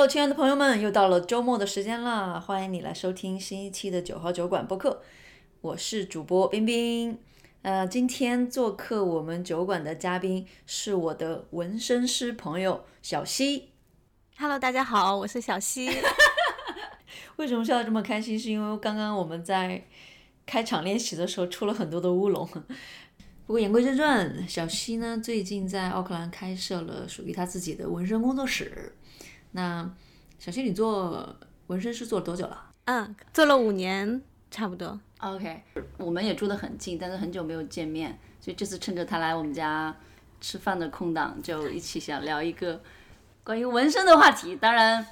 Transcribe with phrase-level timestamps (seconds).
[0.00, 2.40] Hello，亲爱的朋友们，又到了周末的时间啦！
[2.40, 5.02] 欢迎你来收听新一期的九号酒馆播客，
[5.60, 7.18] 我是主播冰冰。
[7.60, 13.72] 呃，今天做客我们酒馆的嘉宾是我的纹身师朋友小西。
[14.38, 15.90] Hello，大家好，我是小西。
[17.36, 18.38] 为什么笑得这么开心？
[18.38, 19.84] 是因为刚刚我们在
[20.46, 22.48] 开场练习的时候出了很多的乌龙。
[23.46, 28.94] 不过言归正传，小西呢最近在奥克兰开设了属于他自己的纹身工作室。
[29.52, 29.88] 那
[30.38, 31.36] 小西，你做
[31.66, 34.98] 纹身师做了多久了嗯，做了五年，差不多。
[35.18, 35.62] OK，
[35.98, 39.94] 我们也住得很近，但是很久没有见面，所以这次趁着他来我们家
[40.40, 42.80] 吃饭的空档，就一起想聊一个
[43.44, 44.56] 关于纹身的话题。
[44.56, 45.06] 当然，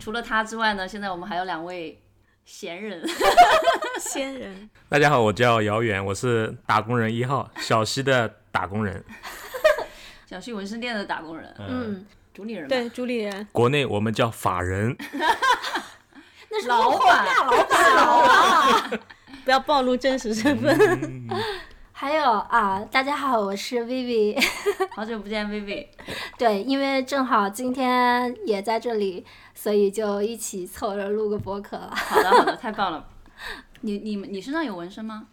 [0.00, 2.00] 除了他之外呢，现在我们还有两位
[2.44, 3.02] 闲人。
[4.00, 9.02] 闲人，大家好，我叫姚远，我是打工人一号，小西的打工人。
[10.26, 13.46] 小旭纹身店的打工人，嗯，主理人对，主理人。
[13.52, 14.96] 国内我们叫法人，
[16.50, 19.00] 那是老板，大老板，老板。
[19.44, 21.28] 不要暴露真实身份。
[21.92, 24.42] 还有啊，大家好，我是 Vivi。
[24.96, 25.86] 好久不见，Vivi。
[26.38, 31.92] 对，因为正好今天也在这里，所以就一起凑着录个播客了。
[31.94, 33.06] 好的，好的，太棒了。
[33.82, 35.26] 你你你身上有纹身吗？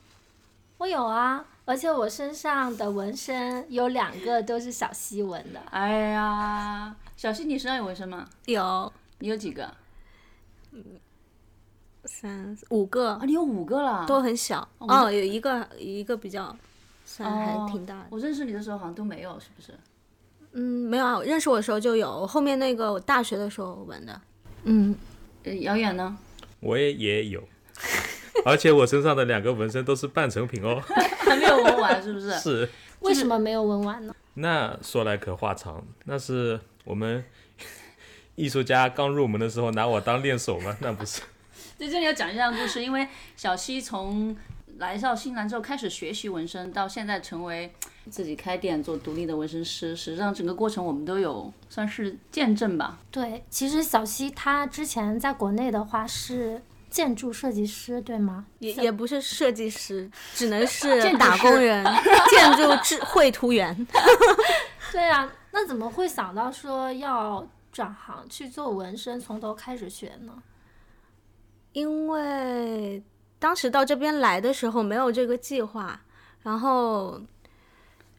[0.80, 5.60] 我有啊，而且我身上的纹身有两个都是小西纹的。
[5.70, 8.28] 哎呀，小溪，你身上有纹身吗？
[8.46, 9.72] 有你有几个？
[10.72, 10.84] 嗯
[12.06, 14.04] 三五个啊，，你有五个了。
[14.08, 14.68] 都很小。
[14.80, 16.58] 哦，有一个一个比较
[17.06, 18.06] 算还挺大的。
[18.10, 19.72] 我认识你的时候好像都没有，是不是？
[20.54, 24.20] 嗯，没有啊，认识我的时候就有，后面那个我大学的时候纹的。
[24.64, 24.96] 嗯，
[25.44, 26.18] 呃，遥远呢？
[26.62, 27.44] 我也也有，
[28.44, 30.82] 而且我身上的两个纹身都是半成品哦。
[31.30, 32.32] 还没有纹完，是不是？
[32.40, 32.70] 是，
[33.02, 34.16] 为什么没有纹完呢？
[34.34, 37.24] 那说来可话长，那是我们
[38.36, 40.76] 艺术家刚入门的时候拿我当练手吗？
[40.82, 41.22] 那不是，
[41.78, 44.36] 在，这里要讲一下故事，因为小西从
[44.78, 47.74] 来到新西兰之后开始学习纹身，到现在成为
[48.10, 52.98] 自己开店做独立的纹身师，实际上整个过程我们都有算是见证吧。
[53.12, 58.46] 对，其实小西他之前在国内的话是建筑设计师，对吗？
[58.60, 61.86] 也也不是设计师，只能是 打工人，
[62.30, 63.88] 建筑制绘图员。
[64.92, 70.34] 对啊，那怎么会想到说要转行去做纹身，从头开始学呢？
[71.74, 73.04] 因为
[73.38, 76.02] 当时到这边来的时候没有这个计划，
[76.42, 77.22] 然后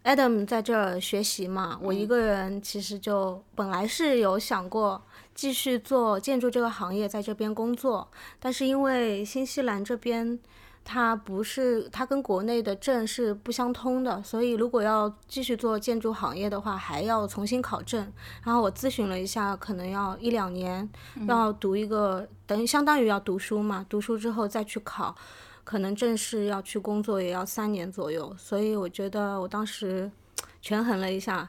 [0.04, 5.02] Adam 在这儿学习嘛，我一个人其实就本来是有想过
[5.40, 8.06] 继续做建筑这个行业，在这边工作，
[8.38, 10.38] 但是因为新西兰这边
[10.84, 18.12] 它不是它跟国内的证是不相通的，所以如果要继续做建筑行业的话，还要重新考证。
[18.44, 20.86] 然后我咨询了一下，可能要一两年，
[21.26, 25.16] 要读一个等于相当于要读书嘛，读书之后再去考，
[25.64, 28.36] 可能正式要去工作也要三年左右。
[28.36, 30.10] 所以我觉得我当时
[30.60, 31.48] 权衡了一下，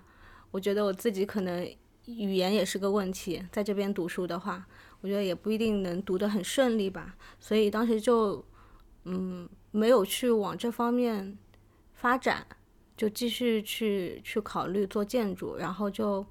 [0.51, 1.69] 我觉得我自己可能
[2.17, 4.65] 语言也是个问题，在这边读书的话，
[5.01, 7.15] 我觉得也不一定能读得很顺利吧。
[7.39, 8.43] 所以当时就
[9.05, 11.37] 嗯没有去往这方面
[11.93, 12.45] 发展，
[12.95, 16.25] 就继续去去考虑做建筑，然后就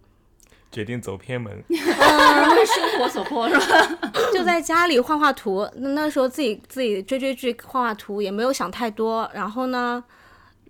[0.70, 1.64] 决定走偏门。
[1.68, 1.76] 为
[2.66, 4.10] 生活所迫是吧？
[4.32, 5.68] 就在家里画画图。
[5.76, 9.28] 那那时候自己自己追追剧、画画图，也没有想太多。
[9.34, 10.02] 然后呢，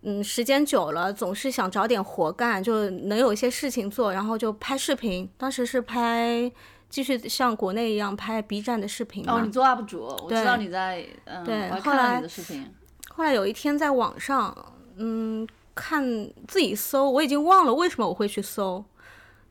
[0.03, 5.29] 嗯，时间久了，总是想找点活干，就能有一些事情做，然后就拍视频。
[5.37, 6.51] 当时是拍，
[6.89, 9.35] 继续像国内一样拍 B 站的视频嘛。
[9.35, 12.67] 哦，你做 UP 主，我知对道你在，嗯，对后来你的视频。
[13.11, 14.57] 后来有一天在网上，
[14.97, 16.03] 嗯，看
[16.49, 18.83] 自己搜，我已经忘了为什么我会去搜，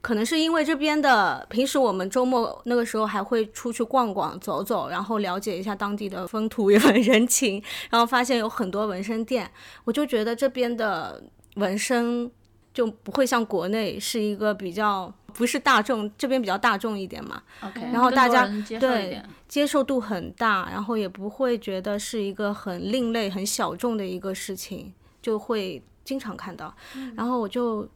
[0.02, 9.50] 可能是因为这边的平时我们周末那个时候还会出去逛逛、走走，然后了解一下当地的风土人情，然后发现有很多纹身店，
[9.84, 11.22] 我就觉得这边的
[11.56, 12.32] 纹身
[12.74, 18.48] 就不会像国内是一个比较不是大众，这边比较大众一点嘛，OK，然后大家
[18.80, 19.22] 对。
[19.50, 24.94] 接受度很大，然后也不会觉得是一个很另类、很小众的一个事情，
[25.24, 26.72] 就会经常看到。
[27.16, 27.90] 然后我就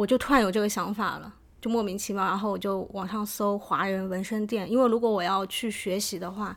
[0.00, 1.30] 我就突然有这个想法了，
[1.60, 6.56] 就莫名其妙，然后我就网上搜华人纹身店，因为如果我要去学习的话，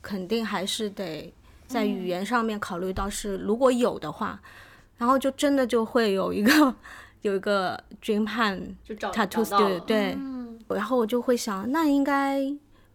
[0.00, 1.34] 肯定还是得
[1.66, 4.40] 在语言上面考虑到是如果有的话，
[4.96, 6.72] 然后就真的就会有一个
[7.22, 10.16] 有一个 dream hand 就找 tattoo 找到 studio 了对，
[10.68, 12.40] 然后我就会想，那应该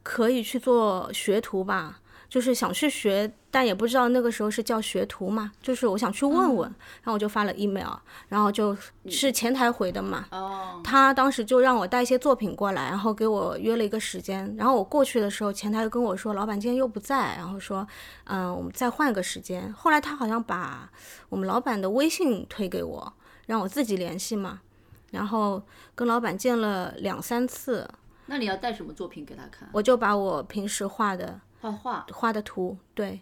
[0.01, 1.99] 可以去做学徒吧。
[2.29, 6.69] 就是想去学，但也不知道那个时候是叫学徒嘛，就是我想去问问，
[7.01, 7.91] 然后我就发了 email，
[8.27, 8.77] 然后就
[9.07, 14.55] 是前台回的嘛，哦，他当时就让我带一些作品过来，然后给我约了一个时间。
[14.55, 17.87] 然后我过去的时候，前台就跟我说，老板今天又不在，然后说，
[18.25, 19.73] 嗯，我们再换个时间。
[19.73, 20.87] 后来他好像把
[21.29, 23.13] 我们老板的微信推给我，
[23.47, 24.61] 让我自己联系嘛。
[25.09, 25.59] 然后
[25.95, 27.89] 跟老板见了两三次，
[28.27, 29.67] 那你要带什么作品给他看？
[29.71, 33.19] 我就把我平时画的画画，画的图，对，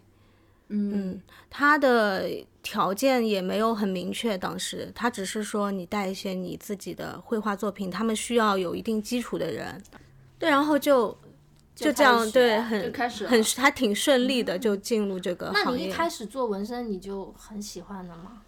[0.70, 2.30] 嗯，他的
[2.62, 4.92] 条件也没有很明确，当时。
[4.94, 9.82] 他只是说你带一些你自己的绘画作品，他们需要有一定基础的人，
[10.38, 11.18] 对，然后就
[11.74, 15.80] 就这样，对，很开始很还挺顺利的就进入这个那行业。
[15.80, 18.44] 那你一开始做纹身你就很喜欢了吗？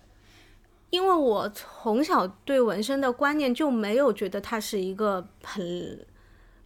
[0.89, 6.03] 因为我从小对纹身的观念就没有觉得它是一个很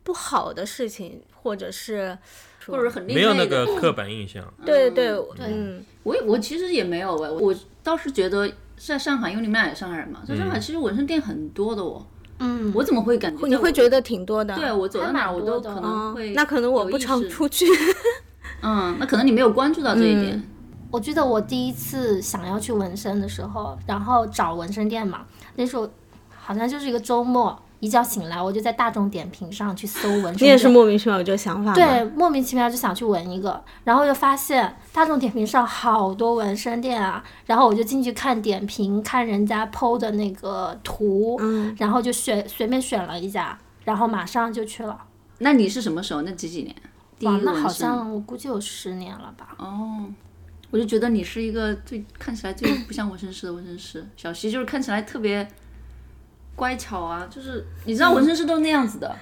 [0.02, 2.18] 不好的事情，或者是
[2.72, 4.44] 或者很另没有那类的个刻板印象。
[4.66, 12.06] 对对对嗯，我也我其实也没有哎，我倒是觉得在上海，因为你们俩也上海人嘛，在上海其实纹身店很多的哦。
[12.40, 14.56] 嗯，我怎么会感觉你会觉得挺多的。
[14.56, 17.66] 对我走到哪我都可能嗯会，那可能我不常出去。
[18.62, 20.42] 嗯，那可能你没有关注到这一点。
[20.90, 25.26] 我记得我第一次想要去纹身的时候，然后找纹身店嘛，
[25.56, 25.90] 那时候
[26.30, 30.44] 好像就是一个周末，一觉醒来我就在大众点评上去搜纹身店。
[30.44, 31.74] 你也是莫名其妙有这个想法？
[31.74, 44.98] 对，莫名其妙就想去纹一个，然后就发现大众点评上好多纹身店啊，然后我就进去看点评，看人家 PO 的那个图，嗯，然后就选随便选了一家，然后马上就去了。
[45.40, 46.22] 那你是什么时候？
[46.22, 46.74] 那几几年？
[47.20, 49.50] 第一哇，那好像我估计有十年了吧。
[49.58, 50.06] 哦，
[50.72, 54.08] 我就觉得你是一个最看起来最不像纹身师的纹身师。
[54.16, 55.46] 小溪就是看起来特别
[56.56, 59.16] 乖巧啊，就是你知道纹身师都是那样子的，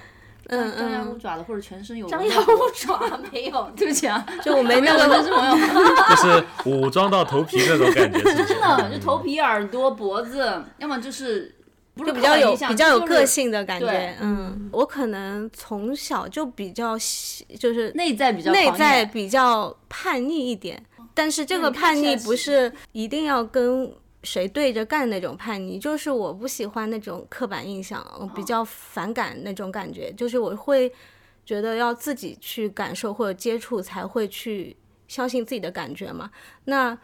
[0.48, 3.00] 嗯张牙嗯舞爪的或者全身有张牙舞爪
[3.32, 5.56] 没有， 对不起啊，就我没那纹身朋友，
[6.10, 8.20] 就是武装到头皮那种感觉？
[8.44, 11.54] 真的就头皮、耳朵、脖子，要么就是
[11.94, 14.14] 不是就比较有比较有个性的感觉。
[14.20, 20.82] 嗯，我可能从小就比较喜，就是内在比较狂内在比较叛逆一点，
[21.14, 22.70] 但是这个叛逆不是。
[22.92, 23.90] 一定要跟
[24.22, 30.92] 谁对着干那种叛逆，就是我不喜欢那种刻板印象，我比较反感那种感觉，就是我会
[31.44, 34.76] 觉得要自己去感受或者接触才会去
[35.08, 36.30] 相信自己的感觉嘛。
[36.64, 36.96] 那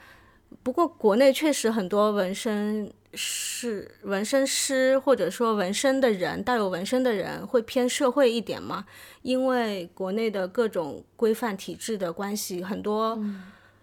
[0.62, 8.86] 不过国内确实很多纹身是、纹身师或者说纹身的人，带有纹身的人会偏社会一点嘛，
[9.22, 13.18] 因为国内的各种规范体制的关系，很多、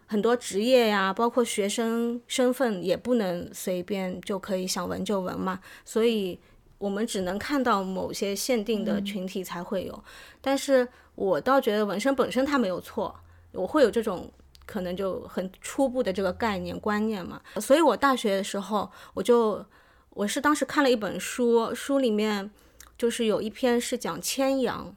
[0.08, 6.40] 很多职业呀，包括学生身份也不能随便就可以想纹就纹嘛，所以
[6.78, 10.04] 我们只能看到某些限定的群体才会有。
[10.42, 13.16] 但是我倒觉得纹身本身它没有错，
[13.52, 14.32] 我会有这种
[14.66, 17.42] 可能就很初步的这个概念观念嘛。
[17.60, 19.66] 所以我大学的时候，我就
[20.12, 22.52] 我是当时看了一本书，书里面
[22.98, 24.96] 就是有一篇是讲牵羊。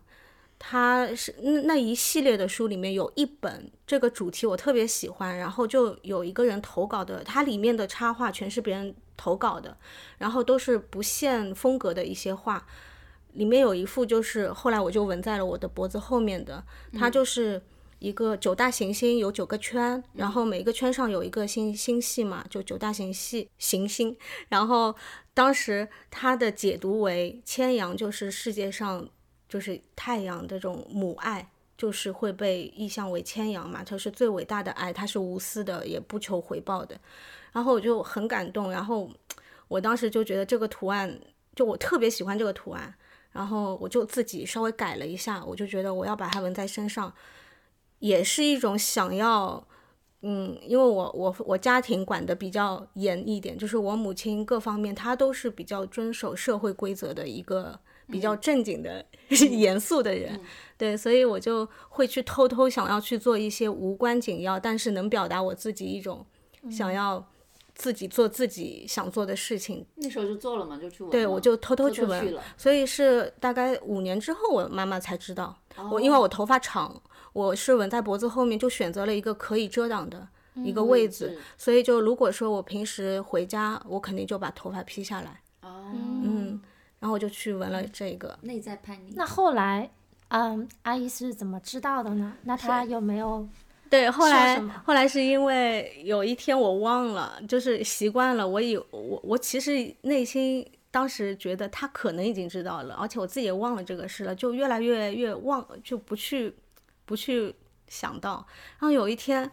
[0.59, 9.77] 它是那那一系列的书里面有一本这个主题我特别喜欢，然后就有一个人投稿的，它里面的插画全是别人投稿的，
[10.19, 12.67] 然后都是不限风格的一些画。
[13.35, 16.65] 里面有一幅就是后来我就纹在了我的脖子后面的，
[16.99, 17.63] 它就是
[18.01, 24.17] 一个九大行星有九个圈，然后每个圈上有一个星星系嘛，就九大行系行星。
[24.49, 24.95] 然后
[25.35, 29.09] 当时它的解读为千阳就是世界上
[29.49, 31.51] 就是太阳这种母爱。
[31.79, 36.99] 就是会被意象为牵羊嘛，它是最伟大的爱，它是无私的，也不求回报的。
[37.53, 39.09] 然后我就很感动，然后
[39.69, 41.21] 我当时就觉得这个图案，
[41.55, 42.93] 就我特别喜欢这个图案，
[43.31, 47.15] 然后我就自己稍微改了一下，我就觉得我要把它纹在身上，
[48.01, 49.65] 也是一种想要，
[50.23, 57.79] 嗯，因为我我我家庭管的比较严一点，就是我母亲各方面她都是比较遵守社会规则的一个
[58.11, 59.05] 比较正经的、
[59.51, 60.41] 严肃的人，
[60.77, 66.25] 对，所以我就会去偷偷想要去做一些无关紧要，但是能表达我自己一种
[66.71, 67.25] 想要
[67.75, 72.43] 自己做自己想做的事情，那时候就做了嘛，就去纹对，我就偷偷偷去纹，偷去了。
[72.57, 75.57] 所以是大概五年之后，我妈妈才知道。
[75.77, 75.89] 哦。
[75.93, 77.01] 我因为我头发长，
[77.33, 81.39] 我是纹在脖子后面，就选择了一个可以遮挡的一个嗯位置，置。
[81.57, 86.61] 所以就如果说我平时回家，我肯定就把头发披下来，哦，嗯，
[87.01, 88.39] 然后我就去纹了这个。
[88.43, 89.13] 内在叛逆。
[89.15, 89.91] 那后来，
[90.29, 92.35] 嗯，阿姨是怎么知道的呢？
[92.43, 93.47] 那她有没有？
[93.91, 106.55] 对，后来后来是因为有一天我忘了，就是习惯了，我以我我其实内心当时觉得他可能已经知道了，而且我自己也忘了这个事了，就越来越越忘，就不去
[107.07, 107.55] 不去
[107.87, 108.47] 想到。
[108.79, 109.51] 然后有一天，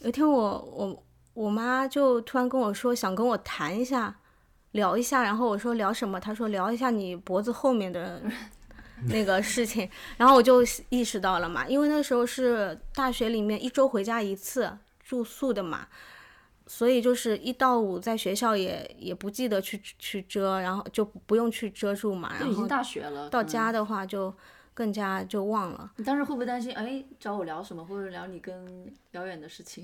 [0.00, 4.14] 有一天我我我妈就突然跟我说，想跟我谈一下，
[4.72, 5.22] 聊一下。
[5.22, 6.18] 然后我说聊什么？
[6.18, 8.22] 他说聊一下你脖子后面的
[9.08, 9.88] 那个事情。
[10.16, 14.70] 然后我就意识到了嘛，因为那时候是大学里面一周回家一次
[15.04, 15.86] 住宿的嘛。
[16.70, 22.28] 所以就是一到五在学校也也不记得去去遮，然后就不用去遮住嘛。
[22.32, 24.30] 然后都已经大学了，到嗯家的话就
[24.74, 25.90] 更加就忘了。
[25.96, 26.70] 你当时会不会担心？
[26.74, 29.82] 哎，找我聊什么，或者聊你跟遥远的事情？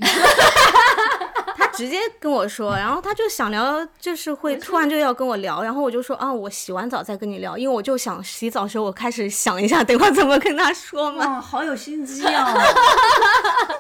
[1.58, 11.24] 他直接跟我说， 然后他就想聊，就是会突然就要跟我聊，然后我就说啊，我洗完澡再跟你聊，因为我就想洗澡时候我开始想一下， 等会儿怎么跟他说嘛。
[11.26, 12.54] 哇，好有心机啊！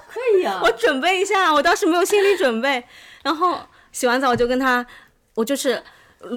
[0.08, 2.84] 可以啊我，准备一下，我当时没有心理准备，
[3.22, 3.58] 然后
[3.92, 4.84] 洗完澡我就跟他，
[5.34, 5.82] 我就是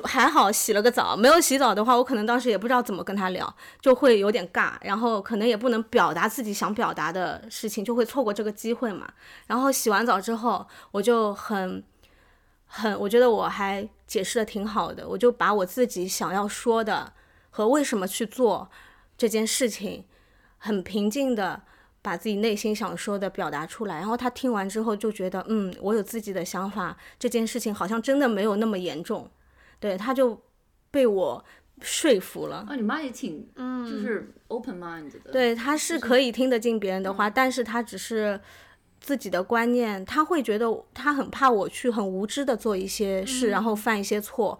[0.04, 9.08] 还好洗了个澡，没有洗澡的话，我可能当时也不知道怎么跟他聊，就会有点尬，然后可能也不能表达自己想表达的事情，就会错过这个机会嘛。
[9.48, 11.84] 然后洗完澡之后，我就很
[12.66, 17.14] 很，我觉得我还解释的挺好的，我就把我自己想要说的
[17.50, 18.70] 和为什么去做
[19.18, 20.06] 这件事情，
[20.58, 21.64] 很平静的。
[22.00, 29.30] 把自己内心想说的表达出来，然后他听完之后就觉得，嗯，我有自己的想法，这件事情好像真的没有那么严重，
[29.80, 30.40] 对，他就
[30.92, 31.44] 被我
[31.82, 32.66] 说服了。
[32.68, 38.40] 啊，你妈也挺，嗯，就是 open mind 的，，对，他是可以听得进别人的话，但是他只是
[39.00, 44.60] 自己的观念，他会觉得他很怕我去很无知的做一些事，然后犯一些错。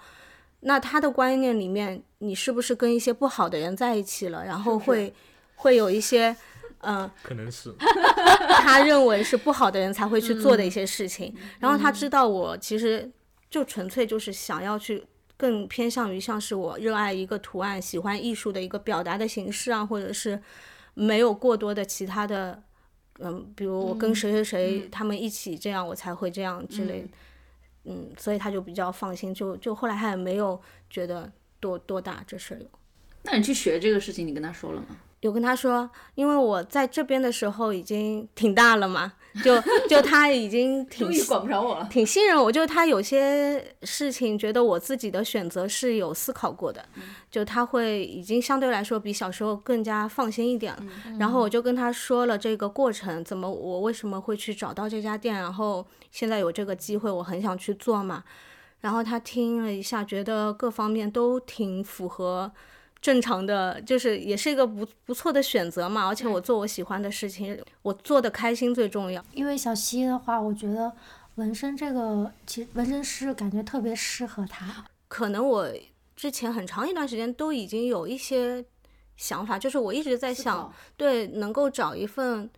[0.62, 4.44] 那他的观念里面，你是不是跟一些不好的人在一起了？
[4.44, 5.14] 然后会
[5.56, 6.36] 会有一些，
[6.80, 7.74] 嗯、 可能是
[8.50, 11.34] 他认为是不好的人才会去做的一些事情。
[11.60, 13.10] 然后他知道我其实
[13.50, 15.04] 就纯粹就是想要去
[15.36, 20.42] 更偏向于像是我热爱一个图案、喜欢艺术的一个表达的形式啊，或者是
[20.94, 22.62] 没有过多的其他的，
[23.20, 27.08] 嗯，比如我跟谁谁谁他们一起这样，我才会这样之类的。
[27.86, 32.68] 嗯，所以他就比较放心，就就后来他也没有觉得多多大这事儿有。
[33.24, 34.88] 那你去学这个事情，你跟他说了吗？
[35.22, 39.60] 有跟他说，因为我在这边的时候已经挺大了嘛，就
[39.90, 41.88] 就他已经 挺终于管不着我了。
[41.90, 46.86] 挺信任我，就是他有些事情觉得我自己的选择是有思考过的，
[47.32, 50.84] 就他会已经相对来说比小时候更加放心一点了。
[51.20, 58.24] 然后我就跟他说了这个过程，怎么我为什么会去找到这家店，然后现在有这个机会，我很想去做嘛。
[58.82, 62.52] 然后他听了一下，觉得各方面都挺符合
[63.02, 66.08] 正常的，就是也是一个不不错的选择嘛。
[66.08, 69.24] 而且我做我喜欢的事情，我做的开心最重要。
[69.34, 70.92] 因为小西的话，我觉得
[71.36, 74.86] 纹身这个，其实纹身师感觉特别适合他。
[75.08, 75.70] 可能我
[76.16, 78.66] 之前很长一段时间都已经有一些
[79.16, 82.50] 想法，就是我一直在想，对，能够找一份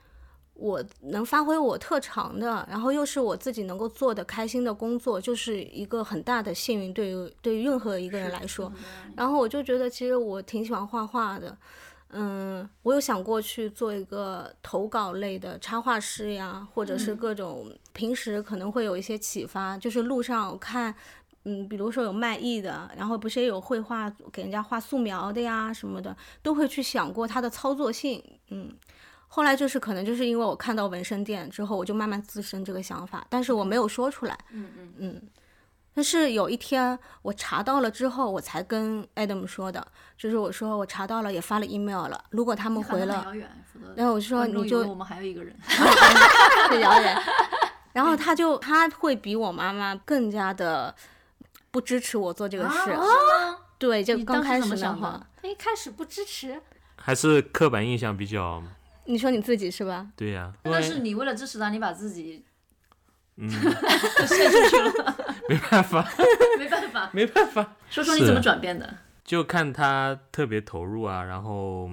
[0.60, 8.72] 我能发挥我特长的，然后又是我自己能够做的开心的工作，就是一个很大的幸运，对于对于任何一个人来说。
[9.16, 11.58] 然后我就觉得，其实我挺喜欢画画的。
[12.12, 20.94] 嗯，我有想过去做一个投稿类的插画师呀，或者是各种平时可能会有一些启发，就是路上我看，
[21.46, 28.76] 嗯，比如说有卖艺的，然后不是也有绘画给人家画素描的呀什么的，都会去想过它的操作性，嗯。
[29.32, 35.22] 后来就是可能就是因为我看到纹身店之后，我就慢慢滋生这个想法，但是我没有说出来，嗯嗯嗯。
[35.94, 39.86] 但是有一天我查到了之后，我才跟 Adam 说的，
[40.18, 42.24] 就是我说我查到了，也发了 email 了。
[42.30, 43.26] 如果他们回了，
[43.96, 45.56] 然后我就说你就我们还有一个人。
[46.72, 47.22] 是谣言。
[47.92, 50.94] 然后他就他会比我妈妈更加的
[51.70, 52.92] 不支持我做这个事。
[52.92, 53.04] 啊？
[53.78, 56.62] 对，就刚开始的话，他一开始不支持，
[56.96, 58.62] 还是刻板印象比较
[59.10, 60.08] 你说你自己是吧？
[60.16, 62.44] 对呀、但是你为了支持他，你把自己
[63.38, 65.16] 嗯，就 献出去了，
[65.50, 66.08] 没办法，
[66.60, 67.10] 没办法。
[67.12, 68.98] 没办法，说说你怎么转变的？
[69.26, 71.90] 就看他特别投入啊，然后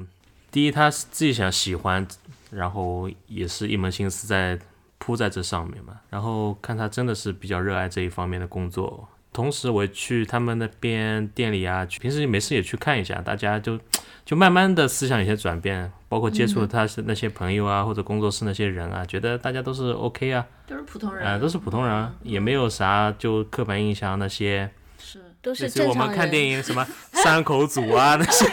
[0.51, 2.07] 第一他是自己想喜欢，
[2.51, 4.59] 然后也是一门心思在
[4.99, 9.09] 扑在这上面嘛，然后看他真的是比较热爱这一方面的工作。
[9.33, 13.79] 同时，我去他们那边店里啊，去平时没事也去看一下，大家就
[14.27, 24.69] 就慢慢的思想有些转变，包括接触了他是那些朋友啊，或者工作室那些人啊，觉得大家都是 OK 啊，都是普通人，啊、都是普通人啊，也没有啥就刻板印象那些，
[24.99, 25.23] 是。
[25.41, 26.09] 都是正常人。
[26.09, 28.49] 们看电影什么三口组啊 那些，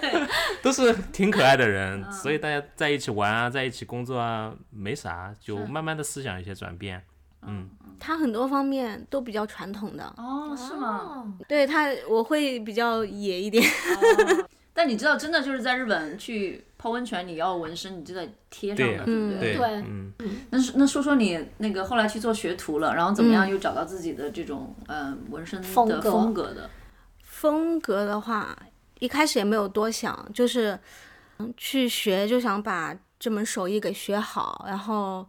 [0.00, 0.28] 对。
[0.60, 2.12] 都是挺可爱的人，嗯。
[2.12, 7.00] 所以大家在一起玩啊，在一起工作啊，没啥，就慢慢的思想有些转变。
[7.42, 7.68] 嗯，
[7.98, 10.98] 他很多方面都比较传统的，哦，是吗？
[10.98, 13.64] 哦，对他我会比较野一点。
[14.72, 19.56] 但你知道，真的就是在日本去泡温泉你要纹身，你就得贴上的，对不对？
[19.56, 20.12] 对，嗯，
[20.50, 26.00] 那那说说你那个后来去做学徒了，然后怎么样又找到自己的这种呃纹身的风格？
[26.00, 26.54] 风格。
[26.54, 26.70] 的？
[27.22, 28.56] 风格的话，
[29.00, 30.78] 一开始也没有多想，就是
[31.38, 35.26] 嗯去学，就想把这门手艺给学好，然后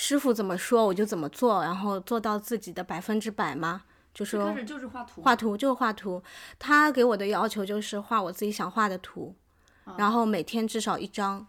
[0.00, 3.82] 师傅怎么说我就怎么做，然后做到自己的百分之百嘛。
[4.14, 6.22] 就说开始就是画图，画图就是画图，
[6.56, 9.34] 他给我的要求就是画我自己想画的图，
[9.96, 11.44] 然后每天至少一张，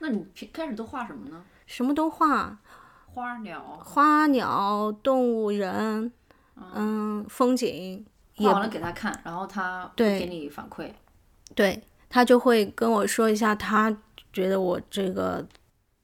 [0.00, 1.44] 那你平开始都画什么呢？
[1.64, 2.58] 什么都画，
[3.14, 6.12] 花鸟，花鸟、动物、人，
[6.74, 8.04] 嗯，风景，
[8.34, 10.90] 也画完了给他看，然后他会对给你反馈。
[11.54, 11.80] 对
[12.10, 13.96] 他就会跟我说一下，他
[14.32, 15.46] 觉得我这个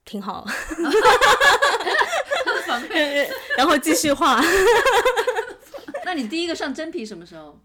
[0.09, 0.43] 挺好，
[3.55, 4.41] 然后继续画
[6.03, 7.59] 那你第一个上真皮什么时候？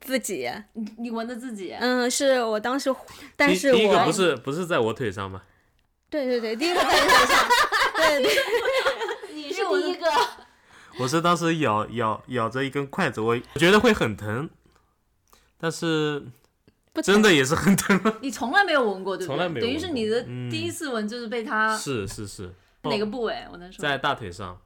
[0.00, 0.50] 自己。
[0.72, 1.72] 你你纹的自己？
[1.78, 2.92] 嗯，是我当时，
[3.36, 5.42] 但是我第一个不是不是在我腿上吗？
[6.10, 7.48] 对对对，第一个在你腿上，
[7.94, 8.32] 对对，
[9.34, 10.10] 你是第一个，
[10.98, 14.50] 我是当时咬咬咬着一根筷子，我我觉得会很疼，
[15.60, 16.24] 但是
[17.00, 18.00] 不真的也是很疼。
[18.20, 19.36] 你从来没有闻过，对不对？
[19.36, 22.52] 从来没有等于是你的嗯第一次闻就是被他是是是，
[22.82, 23.46] 哪个部位？
[23.52, 24.60] 我能说在大腿上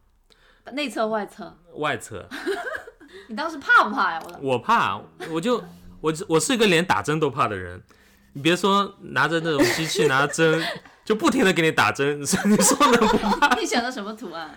[0.72, 1.56] 内侧、外侧。
[1.74, 2.28] 外侧，
[3.28, 4.22] 你当时怕不怕呀？
[4.40, 5.62] 我我怕，我就
[6.00, 7.82] 我我是一个连打针都怕的人。
[8.34, 10.62] 你别说拿着那种机器拿针，
[11.04, 12.38] 就不停的给你打针，你说
[12.92, 13.54] 能不怕？
[13.60, 14.54] 你选的什么图案？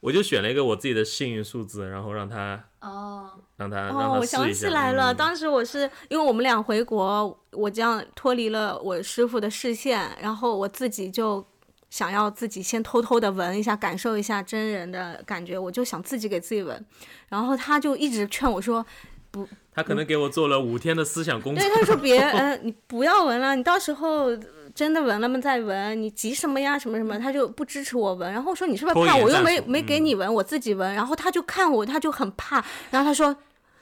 [0.00, 4.52] 我就选了一个我自己的幸运数字，然后让他哦，让他哦，他我想。
[4.52, 11.44] 起来了，嗯当时我是因为我们俩回国，我这样脱离了我师傅的视线，然后我自己就
[11.90, 16.84] 想要自己先偷偷的闻一下，感受一下真人的感觉，我就想自己给自己闻，
[17.28, 18.84] 然后他就一直劝我说
[19.30, 21.74] 不，他可能给我做了五天的思想工作对，。
[21.74, 24.30] 他说 别，呃，你不要闻了，你到时候
[24.74, 26.78] 真的纹了吗再纹，你急什么呀？
[26.78, 28.32] 什么什么，他就不支持我纹。
[28.32, 29.16] 然后我说你是不是怕？
[29.16, 30.94] 我又没没给嗯你纹，我自己纹。
[30.94, 32.64] 然后他就看我，他就很怕。
[32.90, 33.36] 然后他说，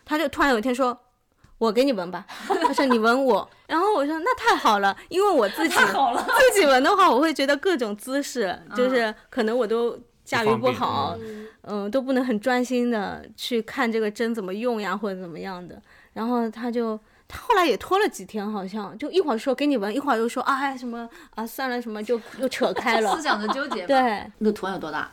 [0.04, 0.98] 他就突然有一天说。
[1.58, 11.18] 我给你纹吧，他说你纹我，然后我说那太好了，因为我自己， 自己纹的话，我会觉得各种姿势，就是可能我都驾驭不好，
[11.62, 15.82] 嗯、都不能很专心的去看这个针怎么用呀，或者怎么样的。
[16.12, 16.96] 然后他就
[17.28, 23.22] 他后来也拖了几天，好像就一会儿说给你闻，一会儿又说啊哎什么啊算了什么，就又扯开了思。
[23.22, 24.00] 想的纠结。，对，
[24.38, 25.10] 那个图案有多大？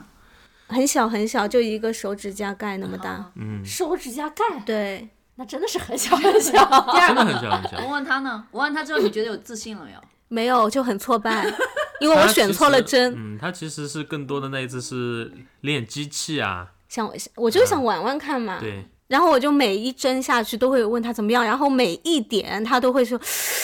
[0.67, 3.32] 很小很小，就一个手指甲盖那么大。
[3.36, 6.51] 嗯，手指甲盖，对，那真的是很小很小。
[6.91, 8.47] 第二个真的很小很小我问他呢？
[8.49, 9.99] 我问他之后，你觉得有自信了没有？
[10.28, 11.45] 没有就很挫败，
[12.01, 13.13] 因为我选错了针。
[13.15, 18.58] 嗯，他其实是更多的那一次是练机器啊，想我就想玩玩看嘛。
[18.60, 23.19] 对，然后我就每一针下去都会问他怎么样，然后每一点他都会说，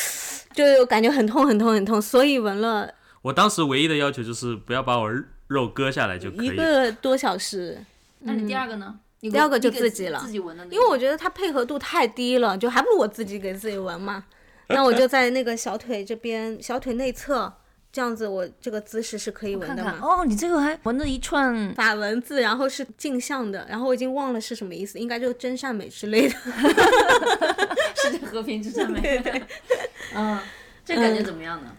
[0.54, 5.10] 就感觉很痛很痛很痛，所以纹了我当时唯一的要求就是不要把我
[5.48, 6.56] 肉割下来就可一以一。
[6.56, 7.84] 个多小时。
[8.20, 8.96] 那你第二个呢？
[9.22, 10.76] 你第二个就自己了自己纹的那个。
[10.76, 14.24] 因为我觉得他配合度太低了，就还不如我自己给自己纹嘛。
[14.70, 17.52] 那我就在那个小腿这边，小腿内侧
[17.92, 19.92] 这样子，我这个姿势是可以纹的嘛。
[19.92, 26.36] 看看哦，你这个还纹了一串，法文字，然后是镜像的，然后我已经忘了是什么意思，应该就是真善美之类的。
[27.96, 29.02] 世界和平之善美。
[29.02, 29.44] 对 对。
[30.16, 30.40] 嗯，
[30.84, 31.72] 这感觉怎么样呢？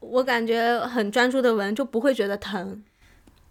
[0.00, 2.82] 我感觉很专注的闻，就不会觉得疼，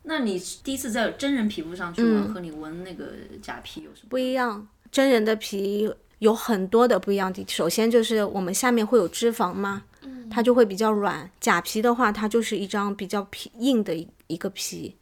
[0.04, 3.06] 那你第一次在真人皮肤上去纹，和你纹那个
[3.42, 4.10] 假皮有什么？
[4.10, 4.68] 不一样。
[4.92, 9.84] 真人的皮有很多的不一样的，首先就是我们下面会有脂肪嘛，
[10.30, 11.30] 它就会比较软。
[11.40, 14.96] 假皮的话，它就是一张比较皮硬的一一个皮，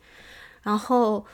[0.63, 1.25] 然后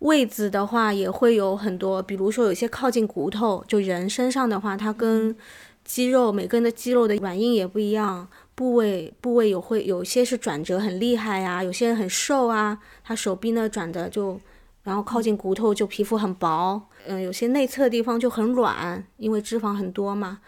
[0.00, 5.36] 位置的话也会有很多，比如说有些靠近骨头，就人身上的话，它跟
[5.84, 14.40] 肌肉每个人的肌肉的软硬也不一样，部位部位有会有些是转折很厉害呀、有些人很瘦啊，他手臂呢转的就，
[14.84, 20.40] 然后靠近骨头就皮肤很薄，嗯、有些内侧的地方就很软，因为脂肪很多嘛，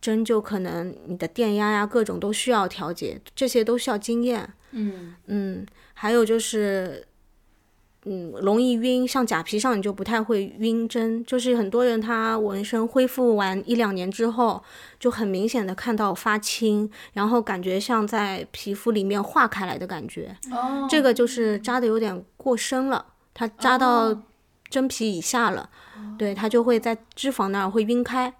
[0.00, 4.48] 针就可能你的电压呀各种都需要调节，这些都需要经验。
[4.72, 7.06] 嗯，嗯，还有就是，
[8.04, 14.62] 嗯，容易晕，像假皮上你就不太会晕针，就是很多人他纹身恢复完一两年之后，
[14.98, 24.22] 就很明显的看到发青，然后感觉像在皮肤里面化开来的感觉，哦，这个就是扎的有点过深了，它扎到
[24.70, 25.68] 真皮以下了，
[26.16, 28.32] 对，它就会在脂肪那儿会晕开，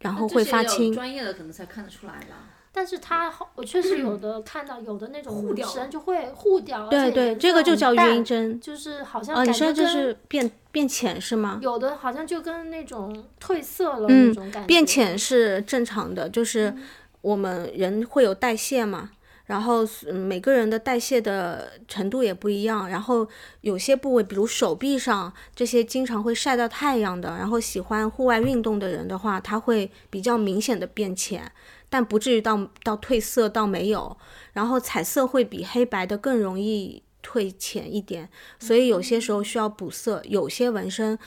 [0.00, 0.92] 然后会发青。
[0.92, 2.50] 专业的可能才看得出来吧。
[2.72, 8.60] 但是它好，我确实有 的看到有的那种护身就会护掉，对对，这个就叫晕，针。
[8.60, 11.58] 就是好像哦，你说这感觉跟是变变浅是吗？
[11.62, 16.74] 有的好像就跟那种褪色了嗯那种感觉，变浅是正常的，就是
[17.22, 19.12] 我们人会有代谢嘛，
[19.46, 23.26] 然后每个人的代谢的程度也不一样，然后
[23.60, 31.50] 有些部位，比如手臂上这些经常会晒到太阳的，然后喜欢户外运动的人的话，它会比较明显的变浅，
[31.88, 34.16] 但不至于到到褪色到没有。
[34.52, 38.28] 然后彩色会比黑白的更容易褪浅一点，
[38.58, 40.22] 所以有些时候需要补色。
[40.24, 41.18] 有些纹身，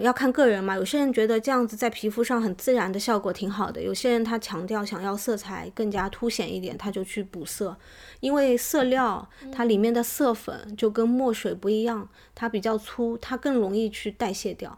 [0.00, 0.74] 要看个人嘛。
[0.74, 7.76] 有些人觉得这样子在皮肤上很自然的效果挺好的，有些人他强调想要色彩更加凸显一点，他就去补色。
[8.20, 14.76] 因为色料它里面的色粉就跟墨水不一样，它比较粗，它更容易去代谢掉。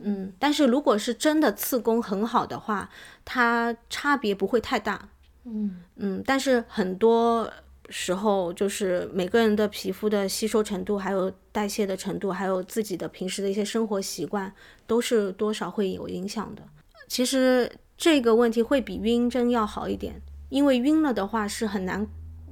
[0.00, 2.88] 嗯，但是如果是真的刺工很好的话，
[3.24, 5.08] 它差别不会太大。
[5.44, 7.50] 嗯嗯但是很多
[7.88, 14.52] 时候就是每个人的皮肤的吸收程度，还有代谢的程度，还有自己的平时的一些生活习惯，
[14.86, 16.62] 都是多少会有影响的。
[17.06, 20.20] 其实这个问题会比晕针要好一点，
[20.50, 22.06] 因为晕了的话是很难，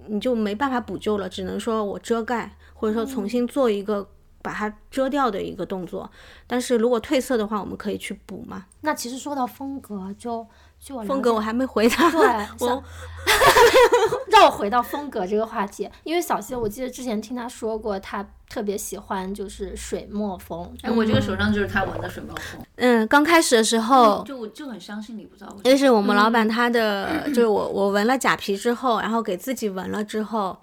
[0.07, 4.09] 你就没办法补救了，只能说我遮盖，或者说重新做一个
[4.41, 6.11] 把它遮掉的一个动作。
[6.47, 8.65] 但是如果褪色的话，我们可以去补嘛。
[8.81, 10.47] 那其实说到风格，就
[10.87, 12.21] 就我风格我还没回答，对，
[12.65, 12.81] 我
[14.31, 20.73] 让我回到风格这个话题，因为小谢，我记得之前听他说过，他特别喜欢就是水墨风。
[20.83, 25.65] 哎，我这个手上就是他纹的水墨风，嗯，刚开始的时候，就我就很相信你，不知道为什么。
[25.65, 30.57] 就是我们老板他的，就是我我纹了假皮之后，然后给自己纹了之后，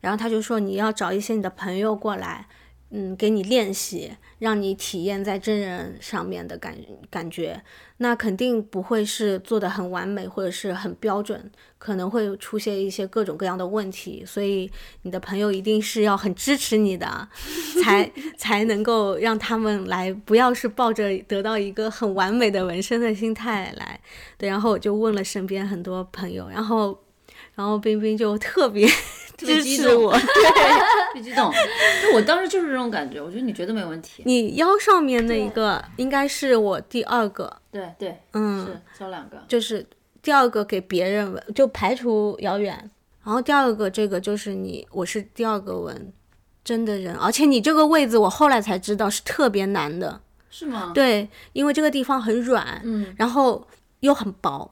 [0.00, 2.46] 然后他就说你要找一些你的朋友过来，
[2.96, 6.76] 嗯，给你练习，让你体验在真人上面的感
[7.10, 7.60] 感觉。
[7.96, 14.70] 那肯定不会是做的很完美或者是很标准，可能会出现一些各种各样的问题，所以
[15.02, 17.28] 你的朋友一定是要很支持你的，
[17.82, 24.00] 才 才能够让他们来，不要是抱着得到一个很完美的纹身的心态来。
[24.38, 26.96] 对，然后我就问了身边很多朋友，然后
[27.54, 28.86] 然后冰冰就特别
[29.36, 30.20] 特别支激动持我， 特
[31.12, 31.52] 别激动，
[32.02, 34.22] 就我当时就是这种感觉，我觉得你绝对没问题。
[34.26, 39.42] 你腰上面那一个应该是我第二个，对对，嗯，是挑两个。
[39.48, 39.84] 就是
[40.22, 42.90] 第二个给别人纹，就排除遥远。
[43.24, 46.12] 然后第二个这个就是你，我是第二个纹
[46.62, 50.92] 真的人，而且你这个位置我后来才知道是特别难的，是吗？
[50.94, 53.66] 对，因为这个地方很软，嗯然后
[54.00, 54.70] 又很薄，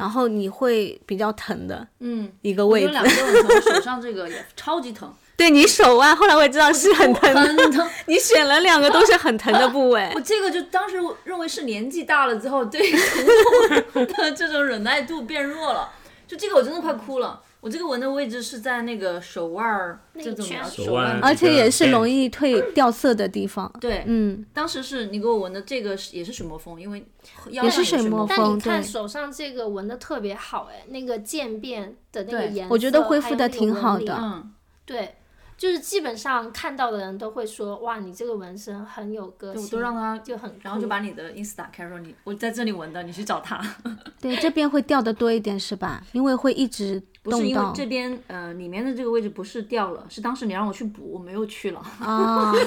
[0.00, 2.86] 然后你会比较疼的嗯，一个位置。
[2.86, 7.86] 我有两个很疼，手上这个也超级疼， 对你手腕，后来我也知道是很疼的，很疼。
[8.06, 10.20] 你选了两个都是很疼的部位 我。
[10.22, 15.90] 这个就当时认为是年纪大了之后对疼痛的这种忍耐度变弱了，
[16.26, 17.38] 就这个我真的快哭了。
[17.60, 23.70] 我这个纹的位置是在那个手腕儿这种圈手手腕腕，而且也是容易褪掉色的地方。
[23.80, 27.04] 对，嗯，当时是你给我纹的这个是也是水墨风，因为
[27.50, 34.52] 腰也是水墨风但你看手上这个纹的特别好，哎，那个渐变的那个颜色，我觉得恢复得还有那个纹理挺好的嗯，
[34.86, 35.16] 对，
[35.58, 43.62] 就是基本上看到的人都会说，哇，你这个纹身很有个，性，我都让他就很，然后就把你的 ins 打开，说你我在这里纹的，你去找他。
[44.18, 46.02] 对，这边会掉的多一点是吧？
[46.12, 52.54] 因为会一直不是因为这边呃里面的这个位置不是掉了，是当时你让我去补，我没有去了，啊。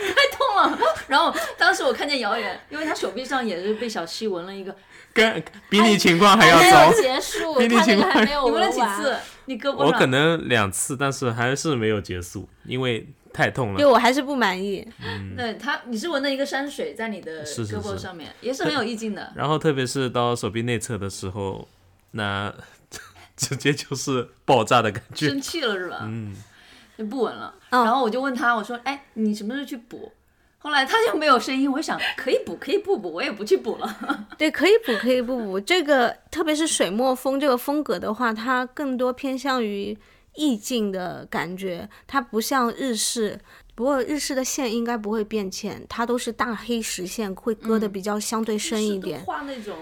[0.00, 0.78] 太痛了。
[1.06, 4.74] 然后当时我看见姚远，因为他手臂上也是被小七纹了一个，
[5.12, 6.92] 跟比你情况还要没有糟。
[6.92, 9.16] 结束，比你情况个还没有你纹了几次？
[9.50, 13.90] 你胳膊我可能两次，但是还是没有结束，因为太痛了对了。
[13.90, 14.86] 我还是不满意。
[15.36, 19.30] 对他，你是闻了一个山水在你的胳膊上面，也是很有意境的。
[19.34, 21.66] 然后特别是到手臂内侧的时候，
[22.12, 22.54] 那
[23.36, 25.28] 直接就是爆炸的感觉。
[25.28, 26.02] 生气了是吧？
[26.04, 26.32] 嗯，
[26.96, 27.52] 就不稳了。
[27.70, 30.12] 哦然后我就问他，我说：“哎，你什么时候去补？”
[30.62, 34.26] 后来他就没有声音，我想可以补，可以不补，我也不去补了。
[34.36, 35.58] 对，可以补，可以不补。
[35.58, 39.96] 这个特别是水墨风这个风格的话，它更多偏向于
[40.34, 43.40] 意境的感觉，它不像日式。
[43.74, 49.22] 不过日式的线应该不会变浅，它都是大黑实线，会割的比较相对深一点。
[49.22, 49.74] 画那种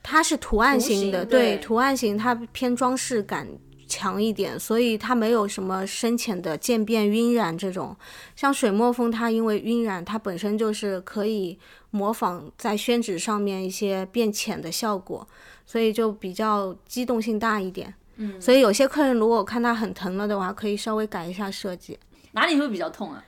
[0.00, 3.48] 它是图案型的，对图案型它偏装饰感
[3.90, 7.96] 强一点，所以它没有什么深浅的渐变、晕染这种。
[8.36, 11.58] 像水墨风，它因为晕染，它本身就是可以
[11.90, 15.26] 模仿在宣纸上面一些变浅的效果，
[15.66, 17.92] 所以就比较机动性大一点。
[18.16, 21.98] 嗯，所以有些客人如果看他很疼了的话，可以稍微改一下设计。
[22.32, 23.24] 哪里会比较痛啊？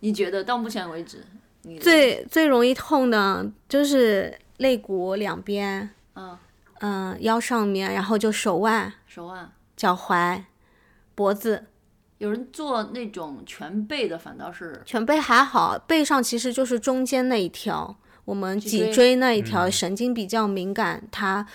[0.00, 1.22] 你觉得到目前为止，
[1.62, 6.38] 你最最容易痛的就是肋骨两边，嗯
[6.80, 10.42] 嗯、腰上面，然后就手腕、手腕，脚踝、
[11.14, 11.68] 脖子。
[12.18, 21.46] 有人做那种全背的，反倒是全背还好，背上其实就是中间那一条，我们脊椎那一条神经比较敏感，它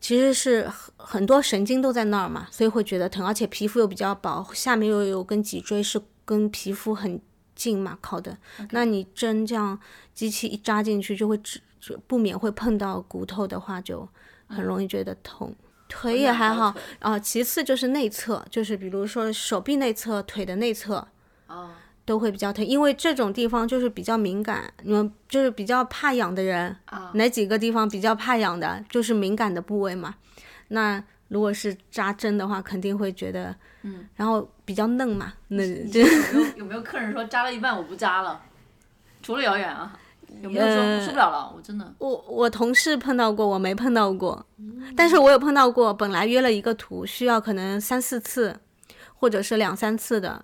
[0.00, 7.20] 其实是很很多神经都在那儿嘛，所以会觉得疼，而且皮肤又比较薄，下面又有根脊椎是跟皮肤很
[7.54, 8.36] 近嘛靠的，
[8.72, 9.78] 那你针这样
[10.12, 14.08] 机器一扎进去就会只就不免会碰到骨头的话，就
[14.48, 15.54] 很容易觉得痛。
[15.90, 21.06] 腿也还好啊、其次就是内侧，就是比如说手臂内侧、腿的内侧，
[21.48, 21.72] 哦，
[22.06, 30.14] 都会比较疼，因为这种地方就是比较敏感，你们就是比较怕痒的人，啊哪几个地方比较怕痒的，就是敏感的部位嘛。
[30.68, 38.40] 那如果是扎针的话，肯定会觉得，嗯，然后比较嫩嘛，那就 有没有有没有客人说扎了一半我不扎了？
[39.22, 39.92] 除了遥远啊，
[40.42, 41.52] 有没有说呃受不了了？
[41.54, 44.44] 我真的我我同事碰到过，我没碰到过，
[44.96, 48.60] 但是我有碰到过，本来约了一个图，需要可能三四次，
[49.14, 50.42] 或者是两三次的，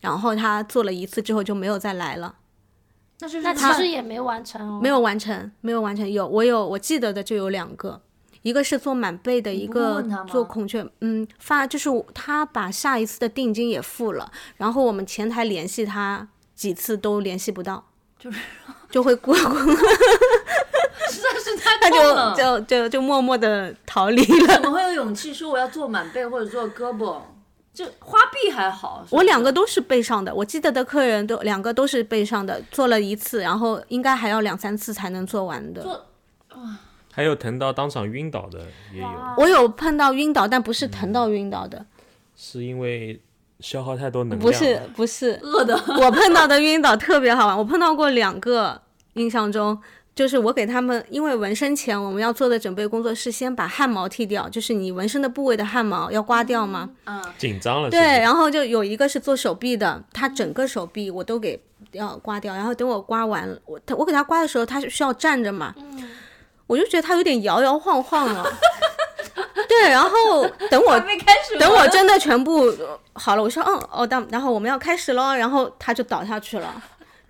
[0.00, 2.36] 然后他做了一次之后就没有再来了。
[3.20, 4.80] 那就是那其实也没完成哦。
[4.80, 6.08] 没有完成，没有完成。
[6.08, 8.00] 有我有我记得的就有两个，
[8.42, 10.88] 一个是做满背的，一个做孔雀。
[11.00, 17.87] 嗯，发就是他把下一次的定金也付了，然后我们前台联系他几次都联系不到，
[18.18, 18.40] 就是
[18.90, 19.44] 就会过， 实
[21.20, 22.34] 在是太他痛了。
[22.36, 24.54] 就就就就默默的逃离了。
[24.54, 27.20] 怎么会有勇气说我要做满背或者做胳膊？
[27.72, 35.80] 就花臂还好，我两个都是背上的，我记得的客人都两个都是背上的，做了一次，然后应该还要两三次才能做完的。
[35.82, 36.04] 做
[37.12, 38.58] 还有疼到当场晕倒的
[38.92, 41.86] 也有，我有碰到晕倒，但不是疼到晕倒的，
[42.36, 43.20] 是因为
[43.60, 44.40] 消耗太多能量。
[44.40, 48.80] 不是不是，饿的， 我碰到的晕倒特别好玩，我碰到过两个，
[49.14, 49.78] 印象中
[50.14, 56.90] 就是我给他们，因为纹身前我们要做的准备工作是先把汗毛剃掉，就是你纹身的部位的汗毛要刮掉嘛。
[57.04, 61.60] 嗯，紧张了，对，是不是然后就有一个是做手臂的，他整个手臂我都给
[61.92, 66.08] 要刮掉，然后等我刮完了，我他我给他刮的时候，他是需要站着嘛，嗯
[66.66, 68.44] 我就觉得他有点摇摇晃晃了。
[69.68, 71.00] 对，然后等我
[71.58, 76.82] 等我真的全部呃好了，我说嗯哦，当然后我们要开始喽，然后他就倒下去了，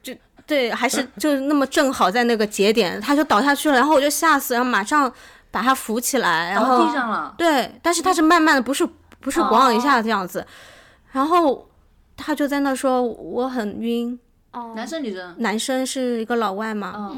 [0.02, 0.14] 就
[0.46, 5.10] 对，还是 就是那么正好在那个节点，他就倒下去了，然后我就吓死，然后马上
[5.50, 8.86] 把他扶起来，然后地上了，对，但是他是慢慢的，不是
[9.20, 10.46] 不是咣一下这样子，
[11.12, 11.66] 然后
[12.16, 14.18] 他就在那说我很晕，
[14.52, 17.12] 哦，男生女生，男生是一个老外嘛，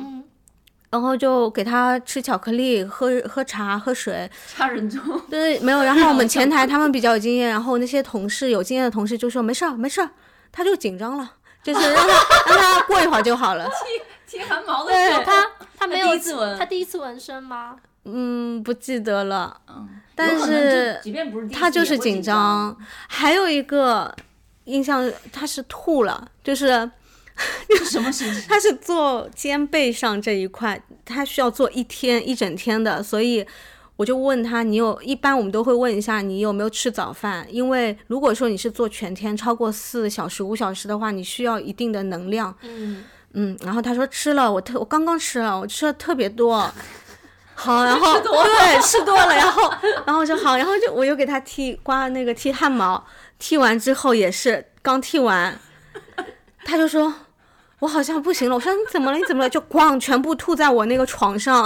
[0.91, 5.01] 然后就给他吃巧克力、喝喝茶、喝水，掐人中，
[5.31, 5.83] 对，没有。
[5.83, 10.11] 然后我们 前台他们比较有经验，然后那些同事有经验的同事就说没事儿没事儿，
[10.51, 12.15] 他就紧张了，就是让他
[12.49, 13.71] 让他过一会儿就好了。
[14.27, 15.47] 剃汗毛的对时候，他
[15.79, 17.77] 他没有第一次纹他第一次纹身吗？
[18.05, 22.77] 嗯，不记得了，嗯，但是即便不是第一次他就是紧张。
[23.09, 24.15] 还有一个
[24.65, 26.91] 印象他是吐了，就是是
[27.89, 28.43] 什么形式？
[28.49, 33.47] 他是做肩背上这一块，他需要做一天一整天的，所以
[33.97, 42.55] 我就问他，你有一般我们都会问一下你有没有吃早饭，因为如果说你是做全天超过四小时五小时的话，你需要一定的能量。
[42.63, 46.71] 嗯，嗯，然后他说吃了，我特我刚刚吃了，我吃了特别多。
[47.55, 49.71] 好，然后对吃多了，然后
[50.07, 53.07] 然后就好，然后就我又给他剃刮那个剃汗毛，
[53.39, 55.61] 剃完之后也是刚剃完，
[56.65, 57.13] 他就说
[57.79, 59.17] 我好像不行了，我说你怎么了？
[59.17, 59.49] 你怎么了？
[59.49, 61.65] 就咣全部吐在我那个床上，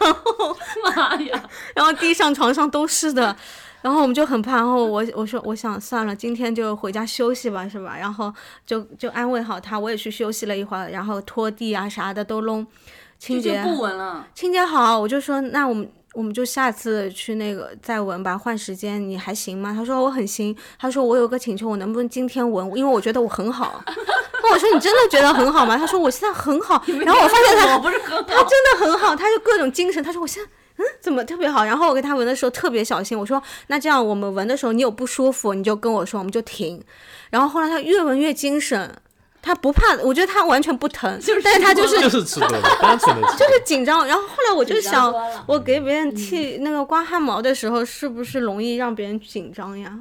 [0.84, 1.42] 妈呀！
[1.74, 3.34] 然后地上床上都是的，
[3.82, 7.96] 然后我们就很怕，然后我我说我想算了，今天就回家休息吧，是吧？
[7.98, 8.32] 然后
[8.66, 12.66] 就就安慰好他，我也去休息了一会儿，然后拖地啊啥的都弄
[13.18, 19.72] 清洁，不稳了，清洁好，我就说那我们我们就下次去那个再纹吧，换时间你还行吗？
[19.72, 22.66] 他说我很行，他说我有个请求，我能不能今天纹？
[22.76, 23.82] 因为我觉得我很好。
[24.42, 25.76] 那我说你真的觉得很好吗？
[25.76, 30.02] 他说我现在很好，然后我发现他我不是很好，他真的很好，他就各种精神。
[30.02, 31.64] 他说我现在嗯怎么特别好？
[31.64, 36.82] 然后我给他纹的时候特别小心，我说那这样我们纹的时候你有不舒服你就跟我说，我们就停。
[37.30, 38.92] 然后后来他越纹越精神，
[39.42, 43.26] 他不怕，我觉得他完全不疼，但是他就是就是吃多了，单纯的。
[43.32, 44.06] 就是紧张。
[44.06, 45.12] 然后后来我就想，
[45.46, 49.98] 我给别人剃那个刮汗毛的时候，是不是容易让别人紧张呀？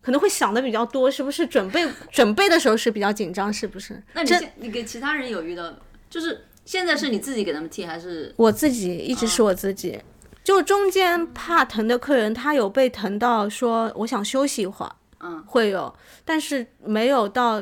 [0.00, 1.44] 可能会想的比较多，是不是？
[1.44, 4.00] 准备准备的时候是比较紧张，是不是？
[4.12, 5.72] 那你这你给其他人有遇到，
[6.08, 8.32] 就是现在是你自己给他们剃还是？
[8.36, 10.00] 我自己一直是我自己，
[10.44, 15.92] 就中间怕疼的客人，他有被疼到说我想休息一会儿，嗯，会有，
[16.24, 17.60] 但是没有到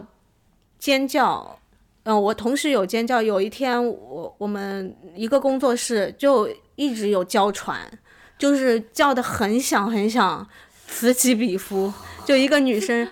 [0.84, 1.58] 尖叫。
[2.02, 3.22] 嗯，我同时有尖叫。
[3.22, 7.80] 有一天我我们一个工作室就一直有娇喘，
[8.36, 10.46] 就是叫的很响很响，
[10.86, 11.90] 此起彼伏。
[12.26, 13.08] 就一个女生，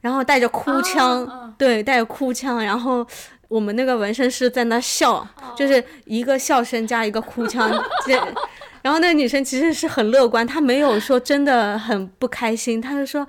[0.00, 3.04] 然后带着哭腔，啊对，带着哭腔，然后
[3.48, 5.26] 我们那个纹身师在那笑，
[5.56, 7.68] 就是一个笑声加一个哭腔，
[8.06, 8.14] 这。
[8.82, 13.26] 然后那个女生其实是很乐观，她没有说真的很不开心，她就说，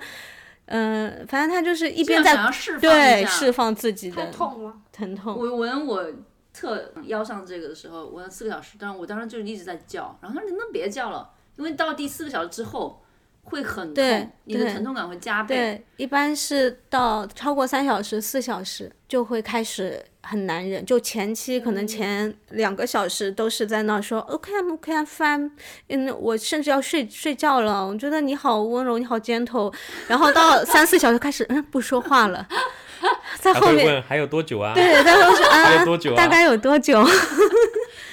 [0.70, 4.74] 嗯、反正他就是一边在想要释放对释放自己的痛了。
[4.92, 5.36] 疼痛。
[5.36, 6.06] 我闻我
[6.52, 13.02] 侧腰上这个的时候，闻了四个小时，但是我当时就一直在叫，然后他说你能不能别叫了，因为到第四个小时之后
[13.42, 15.56] 会很对痛，你的对疼痛感会加倍。
[15.56, 20.84] 对，一般是到超过三小时、四小时就会开始很难忍。
[20.86, 25.50] 就前期可能前两个小时都是在那儿说 OK I'm OK I'm fine，
[25.88, 27.86] 嗯，我甚至要睡睡觉了。
[27.86, 29.72] 我觉得你好温柔，你好 gentle。
[30.06, 32.46] 然后到三四小时开始 嗯不说话了，
[33.40, 34.74] 在后面会问还有多久啊？
[34.74, 37.02] 对，他会说 还啊有多久啊大概有多久？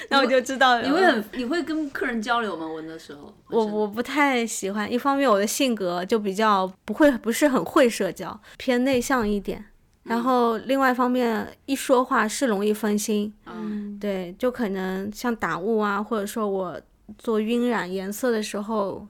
[0.10, 2.66] 那我就知道你会很你会跟客人交流吗？
[2.68, 9.66] 闻的时候，我我不太喜欢，一方面我的性格就比较不会，不是很会社交，偏内向一点。
[10.04, 16.80] 然后另外一方面，一说话是容易分心，嗯对，就可能像打雾啊，或者说我
[17.18, 19.06] 做晕染颜色的时候，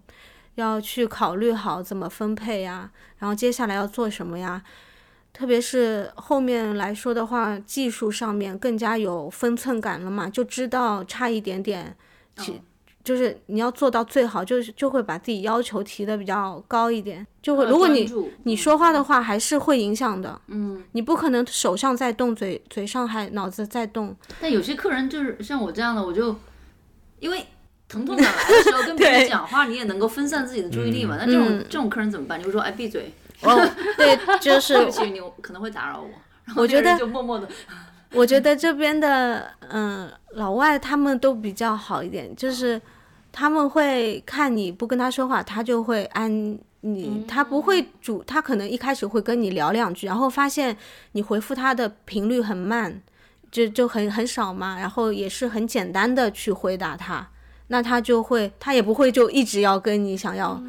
[0.56, 4.64] 要去考虑好怎么分配呀，然后接下来要做什么呀。
[5.38, 11.96] 特别是后面来说的话，技术上面更加有分寸感了嘛，就知道差一点点，
[12.38, 12.62] 其嗯
[13.04, 18.12] 就是你要做到最好，就是就会把自己要求提的比较高一点，就会如果你
[18.44, 20.42] 你嗯说话的话，还是会影响的。
[20.48, 24.14] 嗯，你不可能手上在动，嘴嘴上还脑子在动。
[24.42, 26.36] 但有些客人就是像我这样的，我就
[27.20, 27.46] 因为
[27.88, 31.16] 疼痛感来的时候 跟别人讲话，你也能够分散自己的注意力嘛。
[31.18, 32.38] 那这种、嗯这种客人怎么办？
[32.38, 36.10] 你会说哎闭嘴，哦，对，就是对不起，你可能会打扰我。
[36.56, 37.48] 我觉得就默默的，
[38.14, 42.82] 我觉得这边的嗯老外他们都比较好一点，就是
[43.32, 50.76] 他们会看你不跟他说话，他就会安你，他不会主，他可能一开始会跟你聊两句，然后发现
[51.12, 53.02] 你回复他的频率很慢，
[53.52, 57.28] 就就很很少嘛，然后也是很简单的去回答他，
[57.68, 60.62] 那他就会他也不会就一直要跟你想要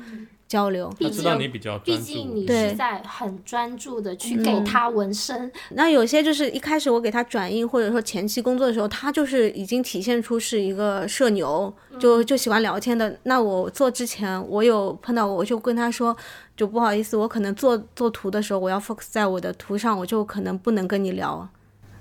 [0.48, 0.88] 交流。
[0.98, 13.16] 毕他知道竟你比较毕专注竟你，对是在很专注的去给他纹身，那有些就是一开始我给他转印，或者说前期工作的时候，他就是已经体现出是一个社牛，就就喜欢聊天的。
[13.24, 16.16] 那我做之前，我有碰到过，我就跟他说，
[16.56, 21.48] 就不好意思，我可能做做图的时候，我要 focus 在我的图上，我就可能不能跟你聊。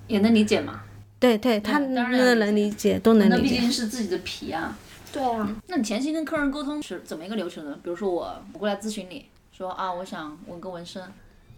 [0.08, 0.82] 也能理解嘛。
[1.20, 3.38] 对对，他当然那能理解，都能理解。
[3.38, 4.78] 那毕竟是自己的皮啊。
[5.18, 7.78] 对啊，那你前期跟客人沟通是怎么一个流程呢？
[7.84, 11.04] 比如说我我过来咨询你说啊，我想纹个纹身，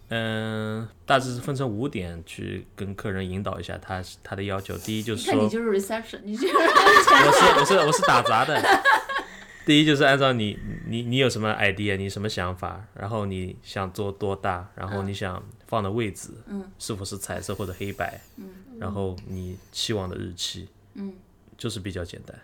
[0.07, 4.77] 嗯，大致是分成五点去跟客人引导一下他他的要求。
[4.77, 8.57] 第一就是说，看你就是 reception，你就是我是我是我是打杂的。
[9.65, 18.45] 第一就是按照你你你有什么 idea，你什么想法，然后你想做多大，然后你想放的位置，嗯，是否是彩色或者黑白，嗯，
[18.79, 21.13] 然后你期望的日期，嗯，
[21.55, 22.35] 就是比较简单，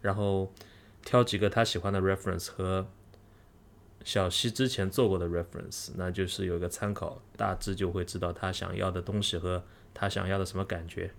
[0.00, 0.52] 然后
[1.04, 2.86] 挑几个他喜欢的 reference 和
[4.04, 11.10] 小西之前做过的 reference，那就是有一个参考，大致就会知道他想要的东西和他想要的什么感觉。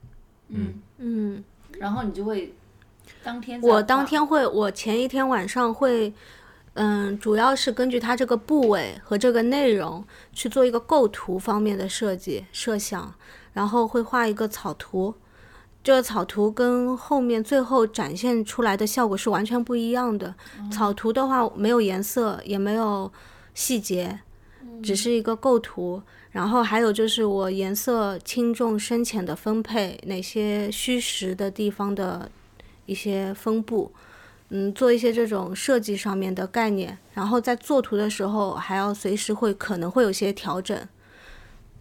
[0.47, 1.43] 嗯嗯，
[1.77, 2.53] 然后你就会
[3.23, 6.11] 当天我当天会，我前一天晚上会，
[6.73, 13.13] 嗯，主要是根据它这个部位和这个内容去做一个构图方面的设计设想，
[13.53, 15.13] 然后会画一个草图。
[15.83, 20.35] 这个草图跟后面最后展现出来的效果是完全不一样的。
[20.71, 23.11] 草图的话没有颜色，也没有
[23.53, 24.19] 细节，
[24.83, 26.01] 只是一个构图。
[26.31, 32.29] 然后还有就是我颜色轻重深浅的分配，哪些虚实的地方的
[32.85, 33.91] 一些分布，
[34.49, 40.77] 嗯，做一些这种设计上面的概念，然后在做图的时候还要随时会可能会有些调整，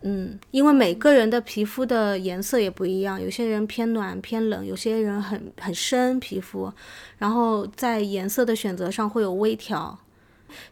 [0.03, 6.73] 嗯，因为每个人的皮肤的颜色也不一样，有些人偏暖偏冷，有些人很很深皮肤，
[7.19, 9.99] 然后在颜色的选择上会有微调。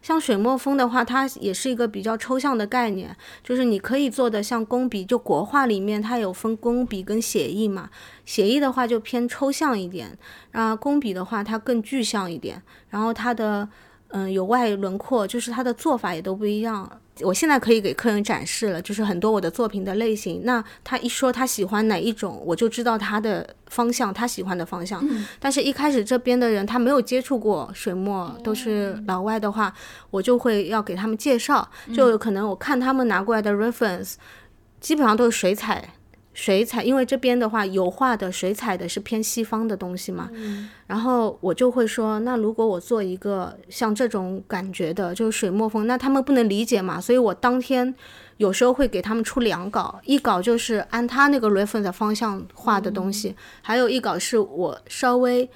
[0.01, 7.89] 像水墨风的话，它也是一个比较抽象的概念，就是你可以做的像工笔，就国画里面它有分工笔跟写意嘛，
[8.25, 10.17] 写意的话就偏抽象一点，
[10.51, 12.59] 啊，工笔的话它更具象一点，
[12.89, 13.69] 然后它的
[14.07, 16.99] 嗯有外轮廓，就是它的做法也都不一样。
[17.21, 20.41] 我现在可以给客人展示了，就是很多我的作品的类型。
[20.43, 25.03] 那他一说他喜欢哪一种，我就知道他的方向，他喜欢的方向。
[25.39, 29.73] 但是，一开始这边的人他没有接触过水墨，都是老外的话，
[30.09, 31.69] 我就会要给他们介绍。
[31.93, 34.15] 就有可能我看他们拿过来的 reference，
[34.79, 35.93] 基本上都是水彩。
[36.37, 40.29] 水彩，因为这边的话，油画的、水彩的是偏西方的东西嘛，
[40.85, 47.91] 然后我就会说，那如果我做一个像这种感觉的，就是水墨风，那他们不能理解嘛，所以我当天
[48.37, 55.49] 有时候会给他们出两稿，一稿就是按他那个 reference 方向画的东西，还有一稿是我稍微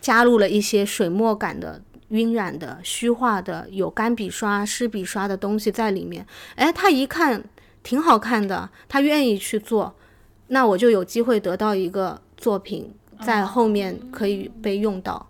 [0.00, 1.82] 加入了一些水墨感的。
[2.08, 7.44] 晕染的、虚化的、有干笔刷、湿笔刷的东西在里面，哎，他一看
[7.82, 9.94] 挺好看的，他愿意去做，
[10.48, 12.92] 那我就有机会得到一个作品
[13.22, 15.26] 在后面可以被用到。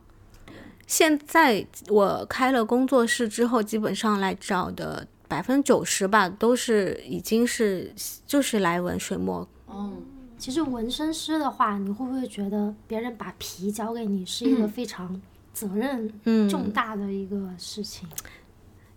[0.87, 7.93] 现在我开了工作室之后，基本上来找的百分之九十吧，都是已经是
[8.27, 9.47] 就是来纹水墨。
[9.69, 10.03] 嗯，
[10.39, 15.21] 其实纹身师的话，你会不会觉得别人把皮交给你是一个非常
[15.53, 18.09] 责任嗯，重大的一个事情？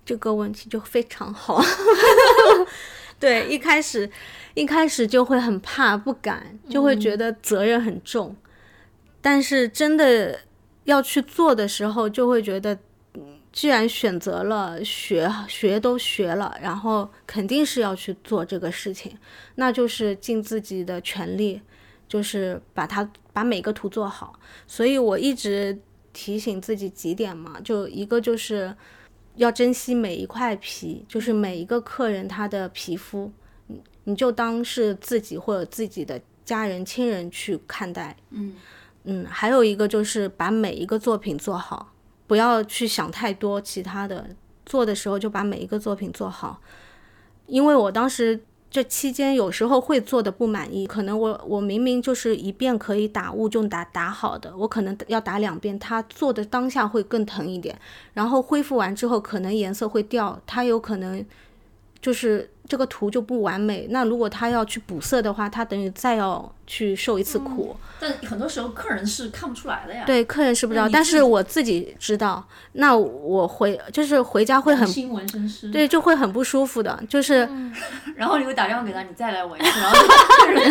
[0.05, 1.61] 这个问题就非常好。
[3.22, 4.09] 对，一开始
[4.55, 8.36] 一开始就会很怕，不敢，就会觉得责任很重。
[9.22, 10.39] 但是真的
[10.86, 12.74] 要去做的时候，就会觉得，
[13.13, 19.15] 嗯既然选择了学，学都学了，然后肯定是要去做这个事情，
[19.55, 21.61] 那就是尽自己的全力，
[22.07, 24.39] 就是把它把每个图做好。
[24.65, 25.80] 所以我一直
[26.11, 28.76] 提醒自己几点嘛，就一个就是。
[29.41, 33.31] 要珍惜每一块皮，就是每一个客人他的皮肤，
[33.65, 38.15] 你你就当是自己或者自己的家人亲人去看待。
[38.29, 38.55] 嗯
[39.05, 41.91] 嗯，还有一个就是把每一个作品做好，
[42.27, 44.29] 不要去想太多其他的，
[44.63, 46.61] 做的时候就把每一个作品做好。
[47.47, 48.39] 因为我当时
[48.72, 57.78] 这期间有时候会做的不满意，可能我我明明就是一遍可以打雾就打打好的，我可能要打两遍，他做的当下会更疼一点，
[58.13, 61.24] 然后恢复完之后可能颜色会掉，他有可能
[62.01, 63.88] 就是这个图就不完美。
[63.89, 67.76] 那如果他要去补色的话，他等于再要去受一次苦。
[67.99, 70.05] 但很多时候客人是看不出来的呀。
[70.05, 72.41] 对，客人是不知道，但是我自己知道。
[72.72, 75.69] 那我回就是回家会很新纹身师。
[75.69, 77.47] 对，就会很不舒服的，就是。
[78.15, 79.97] 然后你会打电话给他，你再来纹一次，然后
[80.39, 80.61] 客人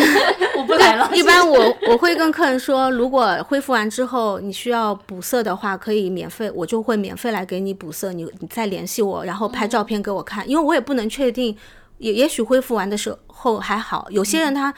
[0.56, 1.10] 我不来了。
[1.14, 11.54] 一般我我会跟客人说，如果恢复完之后你需要补色的话，可以免费，我就会免费来给你补色，你你再联系我，然后拍照片给我看，因为我也不能确定，
[11.98, 14.72] 也也许恢复完的时候还好，有些人他。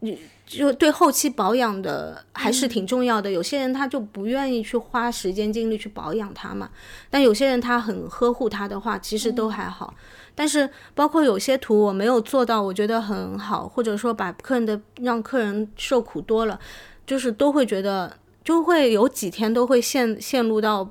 [0.00, 6.70] 你就对后期保养的还是挺重要的，有些人他就不愿意去花时间精力去保养它嘛，
[7.10, 9.92] 但有些人他很呵护它的话，其实都还好。
[10.36, 16.60] 但是包括有些图我没有做到，我觉得很好，或者说把客人的让客人受苦多了，
[17.06, 20.88] 就是都会觉得就会有几天都会陷陷入到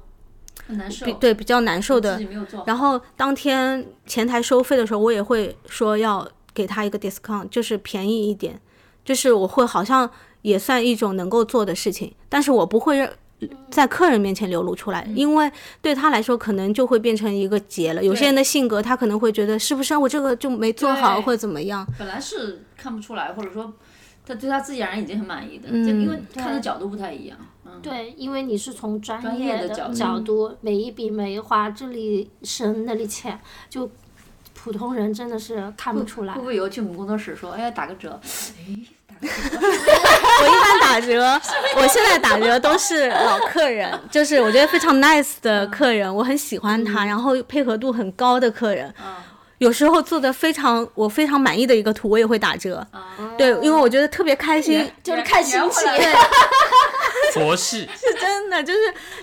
[0.68, 1.14] 很难受比。
[1.14, 2.20] 对比较难受的。
[2.66, 8.60] 然后当天前台收费的时候，我也会说要给他一个 discount，就是便宜一点，
[9.06, 10.10] 就是我会好像
[10.42, 13.10] 也算一种能够做的事情，但是我不会
[13.70, 15.52] 在客人面前流露出来，因为
[15.82, 18.04] 对他来说可能就会变成一个结了。
[18.04, 23.72] 有些人的性格，他可能会觉得是不是我这个就没做好或者怎么样，本来是看不出来，或者说
[24.26, 27.38] 他对他自己而言已经很满意的，嗯就因为看的角度不太一样。
[27.66, 33.40] 嗯，对，因为你是从专专业的角角度度，每一笔每一划，这里深那里浅，
[33.70, 33.90] 就
[34.54, 36.40] 普通人真的是看不出来会。
[36.40, 38.20] 不会以后去我们工作室说，哎呀打个折？
[39.22, 41.40] 我一般打折，
[41.78, 48.94] 我现在打折都是老客人， 就是我觉得非常 nice 的客人，我很喜欢他，然后配合度很高的客人。
[49.60, 52.86] 有时候做的非常我非常满意的一个图，我也会打折。
[53.38, 55.90] 对，因为我觉得特别开心，就是看心情。
[57.34, 58.80] 佛系，是真的，就是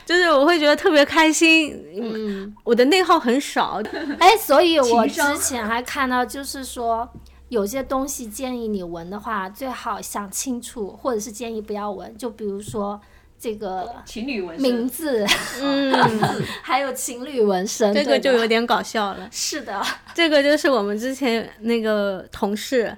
[0.06, 1.78] 就是我会觉得特别开心。
[1.94, 3.80] 嗯，我的内耗很少，
[4.18, 7.06] 哎，所以我之前还看到，就是说
[7.52, 12.16] 有些东西建议你纹的话，最好想清楚，或者是建议不要纹。
[12.16, 12.98] 就比如说
[13.38, 15.26] 这个情侣纹身，名字，
[15.60, 15.92] 嗯，
[16.64, 19.28] 还有情侣纹身，这个就有点搞笑了。
[19.30, 19.84] 是的，
[20.14, 22.96] 这个就是我们之前那个同事，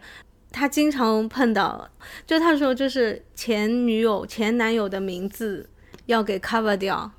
[0.53, 1.91] 他经常碰到，
[2.25, 5.69] 就他说就是前女友、前男友的名字
[6.07, 7.11] 要给 cover 掉，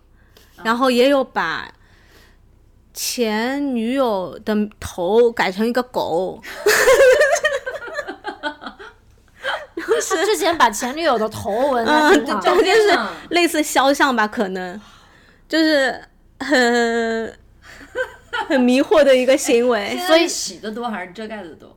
[0.64, 1.70] 然后也有把
[2.96, 6.42] 前女友的头改成一个狗，
[9.76, 12.98] 他 之前把前女友的头纹嗯，在挺好，这这就是
[13.32, 14.80] 类似肖像吧，可能。
[15.48, 16.02] 就是
[16.40, 17.38] 很
[18.48, 19.96] 很迷惑的一个行为。
[20.08, 21.76] 所以洗的多还是遮盖的多？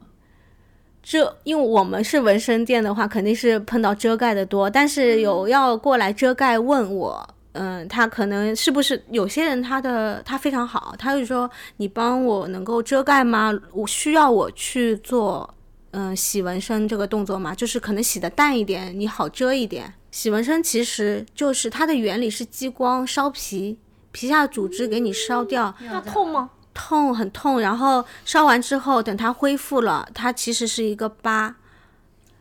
[1.03, 13.53] 这因为我们是纹身店的话，肯定是碰到遮盖的多，但是有要过来遮盖问我，嗯，他可能是不是有些人他的他非常好，他就说你帮我能够遮盖吗？
[13.73, 15.53] 我需要我去做
[15.91, 17.53] 嗯洗纹身这个动作吗？
[17.53, 19.93] 就是可能洗的淡一点，你好遮一点。
[20.13, 23.77] 洗纹身其实就是它的原理是激光烧皮，
[24.13, 26.51] 皮下组织给你烧掉，那痛吗？
[26.73, 31.57] 痛很痛，然后烧完之后，等它恢复了，它其实是一个疤。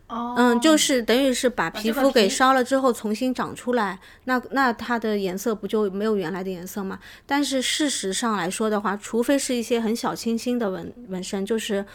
[0.08, 6.98] 哦嗯，就是等于是把皮肤给烧了之后重新长出来，那那它的颜色不就没有原来的颜色吗？
[7.26, 11.86] 但是事实上来说的话，除非是一些很小清新的纹纹身，就是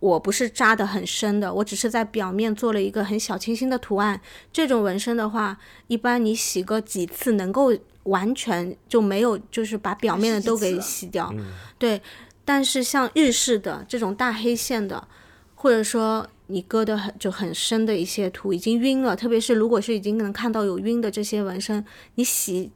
[0.00, 4.20] 我不是扎的很深的，我只是在表面做了一个很小清新的图案。
[4.52, 5.56] 这种纹身的话，
[5.86, 11.32] 一般你洗个几次能够完全就没有，就是把表面的都给洗掉。
[11.78, 12.02] 对，
[12.44, 15.08] 但是像日式的这种大黑线的，
[15.54, 21.84] 或者说你割的很就很深的一些图，已经晕了，特别是如果是已经能看到有晕的这些纹身，
[22.16, 22.70] 你洗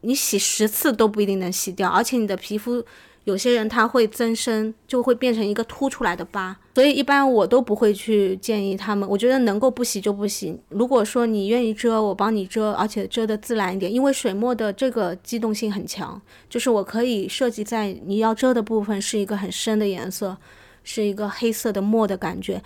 [0.00, 2.84] 你洗十次都不一定能洗掉，而且你的皮肤
[3.24, 10.56] 有些人他会增生，就会变成一个凸出来的疤，所以一般我都不会去建议他们，我觉得能够不洗就不洗。
[10.68, 20.36] 如果说你愿意遮，我帮你遮，而且遮的自然一点，因为水墨的这个机动性很强，就是我可以设计在你要遮的部分是一个很深的颜色，
[20.84, 22.62] 是一个黑色的墨的感觉。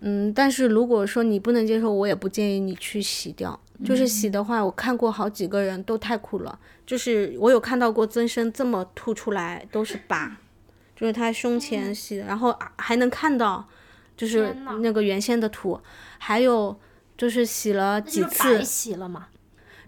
[0.00, 3.58] 嗯，但是如果说你不能接受，我也不建议你去洗掉。
[3.82, 6.58] 就是洗的话，我看过好几个人都太苦了。
[6.84, 10.36] 就是我有看到过增生这么凸出来都是疤，
[10.94, 13.66] 就是他胸前洗的，然后还能看到，
[14.16, 15.80] 就是那个原先的图，
[16.18, 16.78] 还有
[17.16, 19.28] 就是洗了几次，洗了嘛。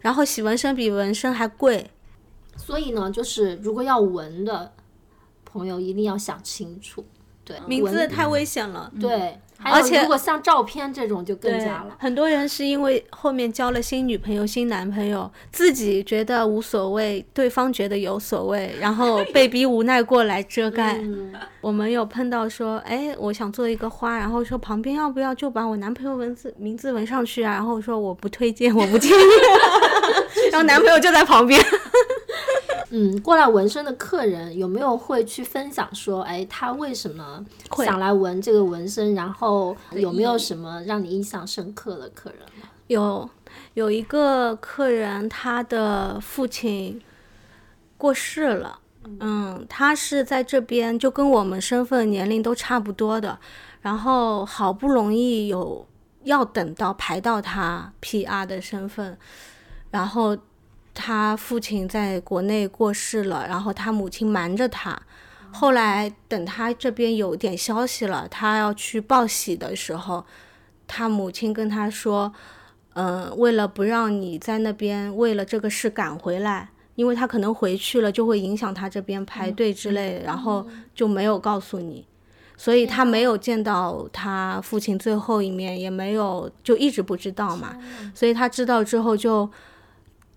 [0.01, 1.91] 然后洗纹身比纹身还贵。
[2.57, 4.73] 所以呢，就是如果要纹的
[5.45, 7.05] 朋友一定要想清楚，
[7.45, 11.97] 对，名字太危险了，对，还而且如果像照片这种就更加了。
[11.99, 20.99] 很多人是因为后面交了新女朋友、新男朋友，自己觉得无所谓，对方觉得有所谓，然后 被逼无奈过来遮盖。
[20.99, 27.53] 嗯， 我们有碰到说，哎，我想做一个花，然后说旁边要不要就把我男朋友文字名字纹上去啊？
[27.53, 29.15] 然后我说我不推荐，我不建议。
[30.51, 31.61] 然后男朋友就在旁边。
[32.91, 37.45] 嗯，过来纹身的客人有没有会去分享说，哎，他为什么
[37.79, 39.15] 想来纹这个纹身？
[39.15, 42.41] 然后有没有什么让你印象深刻的客人？
[42.89, 43.29] 有
[43.75, 47.01] 有一个客人，他的父亲
[47.97, 48.79] 过世了。
[49.21, 53.39] 嗯，他是在这边就跟我们身份年龄都差不多的，
[53.81, 55.87] 然后好不容易有
[56.25, 59.19] 要等到排到他 PR 的身份，
[59.93, 60.37] 然后
[60.95, 65.01] 他父亲在国内过世了，然后他母亲瞒着他，
[65.53, 70.25] 后来等他这边有点消息了，他要去报喜的时候，
[70.89, 72.33] 他母亲跟他说，
[72.95, 82.07] 嗯、为了不让你在那边为了这个事赶回来，因为他可能回去了就会影响他这边排队之类的，然后就没有告诉你，
[82.57, 87.77] 所以他没有见到他父亲最后一面，也没有就一直不知道嘛，
[88.15, 89.51] 所以他知道之后就。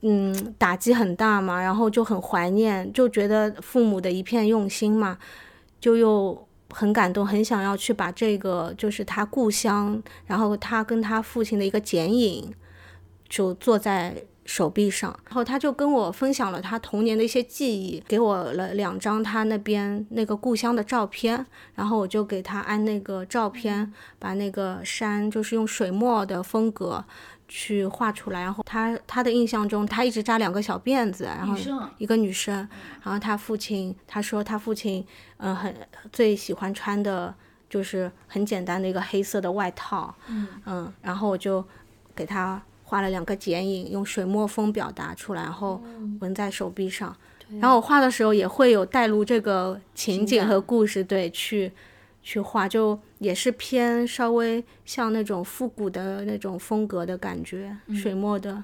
[0.02, 5.18] 嗯，打击很大嘛，然后就很怀念，就觉得父母的一片用心嘛，
[5.80, 12.54] 就又很感动，很想要去把这个就是他故乡，然后他跟他父亲的一个剪影，
[13.28, 15.18] 就做在手臂上。
[15.26, 21.44] 然后他就跟我分享了他童年的一些记忆，给我了两张他那边那个故乡的照片，
[21.74, 27.04] 然后我就给他按那个照片，把那个山就是用水墨的风格。
[27.48, 31.56] 去画出来，然后他他的印象中，他一直扎两个小辫子，然后
[31.98, 32.56] 一个女生，
[33.04, 35.06] 然后他父亲他说他父亲
[35.38, 35.76] 嗯、很
[36.12, 37.34] 最喜欢穿的
[37.70, 40.16] 就是很简单的一个黑色的外套，
[40.66, 41.64] 嗯然后我就
[42.16, 45.84] 给他画了两个剪影，用水墨风表达出来，然后
[46.22, 47.16] 纹在手臂上。
[47.60, 51.72] 然后我画的时候也会有带入这个情景和故事，对，去
[52.26, 58.64] 去画，就也是偏稍微像那种复古的那种风格的感觉，水墨的。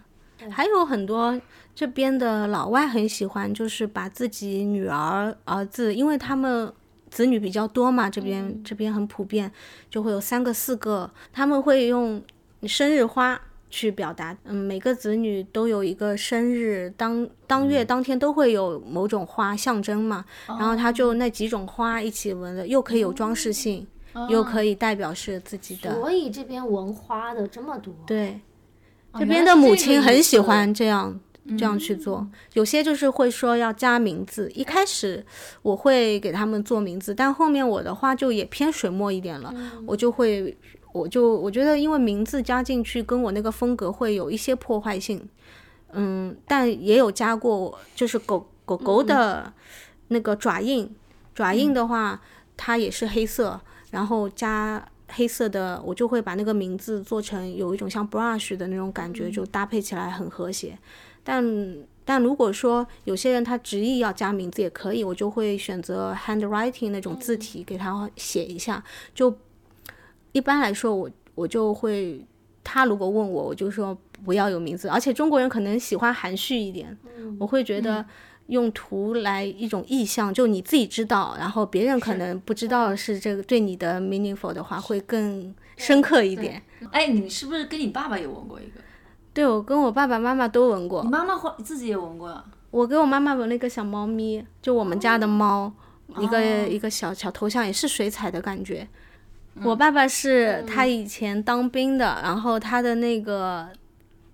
[0.49, 1.39] 还有很多
[1.76, 6.74] 这边的老外很喜欢，就是把自己女儿、儿子，因为他们
[7.12, 9.51] 子女比较多嘛，这边、这边很普遍，
[9.91, 12.20] 就会有三个、四个，他们会用
[12.64, 13.39] 生日花
[13.72, 14.38] 去表达。
[14.43, 23.88] 嗯，每个子女都有一个生日，当当月当天都会有某种花象征嘛，然后他就那几种花一起纹的，又可以有装饰性，
[24.30, 25.95] 又可以代表是自己的。
[25.95, 28.39] 所以这边纹花的这么多，对，
[29.17, 31.19] 这边的母亲很喜欢这样
[31.57, 34.51] 这样去做，有些就是会说要加名字。
[34.53, 35.26] 一开始
[35.63, 39.53] 我会给他们做名字，但后面我的话就也偏水墨一点了，
[39.88, 40.55] 我就会，
[40.94, 45.28] 我就我觉得因为名字加进去跟我那个风格会有一些破坏性，
[45.94, 49.52] 嗯，但也有加过，就是狗狗狗的
[50.10, 50.94] 那个爪印，
[51.34, 52.22] 爪印的话
[52.58, 53.60] 它也是黑色，
[53.92, 60.78] 然后加黑色的，我就会把那个名字做成有一种像 brush 的那种感觉，就搭配起来很和谐。
[61.24, 68.84] 但但如果说有些人他执意要加名字也可以，我就会选择 handwriting 那种字体给他写一下。
[69.14, 69.38] 就
[70.32, 72.26] 一般来说，我我就会，
[72.64, 74.88] 他如果问我，我就说不要有名字。
[74.88, 76.98] 而且中国人可能喜欢含蓄一点，
[77.40, 78.06] 我会觉得
[78.48, 86.62] 用图来一种意象，就你自己知道，然后别人可能不知道是这个对你的 meaningful 的话，会更深刻一点。
[86.92, 88.82] 哎，你是不是跟你爸爸也纹过一个？
[89.34, 91.10] 对，我跟我爸爸妈妈都纹过你。
[91.10, 92.44] 妈妈会自己也纹过呀？
[92.70, 95.72] 我给我妈妈纹了一个小猫咪，就我们家的猫，
[96.20, 98.88] 一个一个小小头像，也是水彩的感觉。
[99.64, 103.68] 我爸爸是他以前当兵的，然后他的那个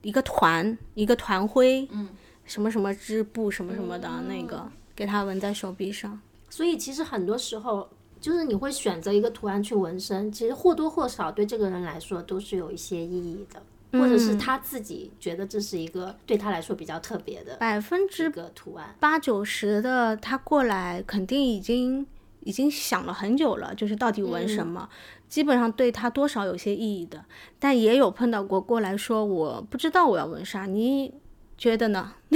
[0.02, 2.10] 一个团一个团徽，嗯，
[2.46, 6.20] 什么什么支部什么什么的那个，给他纹在手臂上。
[6.50, 7.90] 所以其实很多时候，
[8.22, 18.96] 就是你会选择一个图案去纹身，其实或多或少对这个人来说都是有一些意义的，或者是他自己觉得这是一个对他来说比较特别的百分之个图案。
[19.00, 22.08] 八九十的他过来，肯定已经
[22.42, 24.88] 已经想了很久了，就是到底纹什么，
[25.28, 27.24] 基本上对他多少有些意义的。
[27.60, 31.14] 但也有碰到过过来说我不知道我要纹啥，你
[31.58, 32.14] 觉得呢？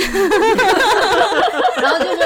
[1.82, 2.18] 然后就是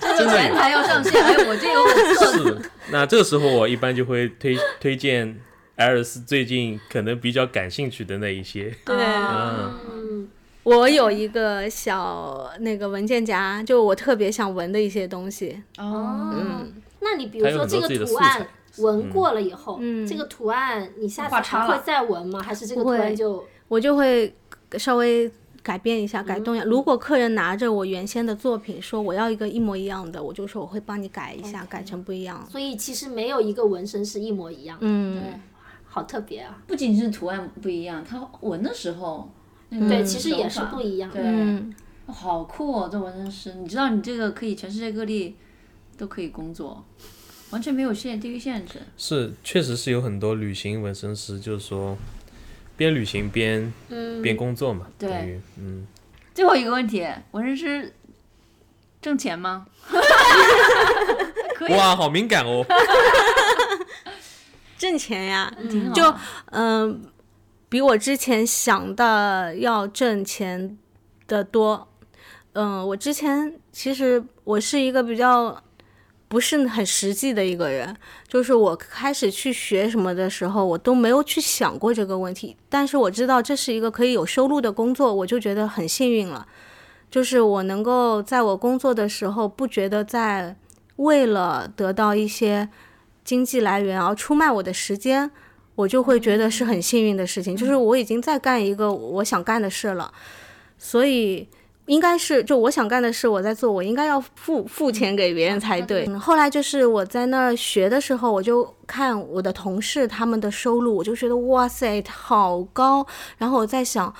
[0.00, 2.62] 就是前台要上线，哎，我这有我做的。
[2.62, 5.40] 是，那这个时候我一般就会推推荐
[5.76, 8.74] 艾尔斯最近可能比较感兴趣的那一些。
[8.84, 10.28] 对，嗯，嗯，
[10.62, 15.62] 我有一个小那个文件夹，就我特别想纹的一些东西。
[15.78, 16.72] 哦，嗯，
[17.02, 18.46] 那你比如说这个图案
[18.78, 22.40] 纹过了以后，嗯这个图案你下次还会再纹吗？
[22.42, 24.34] 还是这个图案就我就会
[24.78, 25.30] 稍微
[25.62, 26.64] 改变一下，改动一下。
[26.64, 32.46] 如果客人拿着我原先的作品说我要一个一模一样的，我就说我会帮你改一下，改成不一样。
[32.50, 35.40] 所以其实没有一个纹身是一模一样的，嗯，
[35.84, 36.58] 好特别啊！
[36.66, 39.30] 不仅是图案不一样，它纹的时候，
[39.68, 41.20] 那个对，其实也是不一样的。
[41.20, 41.74] 对，嗯，
[42.06, 42.88] 好酷哦！
[42.90, 45.36] 这纹身师，你知道你这个可以全世界各地
[45.96, 46.84] 都可以工作，
[47.50, 48.80] 完全没有限地域限制。
[48.96, 51.96] 是，确实是有很多旅行纹身师，就是说
[52.76, 53.72] 边旅行边
[54.22, 55.86] 边工作嘛，对等于嗯，
[56.34, 57.94] 最后一个问题，纹身师
[59.00, 59.66] 挣钱吗？
[61.70, 62.64] 哇，好敏感哦。
[64.76, 65.52] 挣钱呀，
[65.94, 66.12] 就
[66.46, 67.04] 嗯、
[67.68, 70.76] 比我之前想的要挣钱
[71.28, 71.88] 的多。
[72.54, 75.62] 嗯、我之前其实我是一个比较
[76.32, 77.94] 不是很实际的一个人，
[78.26, 82.56] 就是我开始去学什么的时候，我都没有去想过这个问题。
[82.70, 86.46] 但是我知道这是一个可以有收入的工作，我就觉得很幸运了。
[87.10, 90.56] 就是我能够在我工作的时候，不觉得在
[90.96, 92.70] 为了得到一些
[93.22, 95.30] 经济来源而出卖我的时间，
[95.74, 97.54] 我就会觉得是很幸运的事情。
[97.54, 100.10] 就是我已经在干一个我想干的事了，
[100.78, 101.46] 所以
[101.86, 106.04] 应该是就我想干的事我在做，我应该要付付钱给别人才对。
[106.06, 113.06] 嗯后来就是我在那儿学的时候，我就看我的同事他们的收入，我就觉得哇塞好高，
[113.38, 114.14] 然后我在想。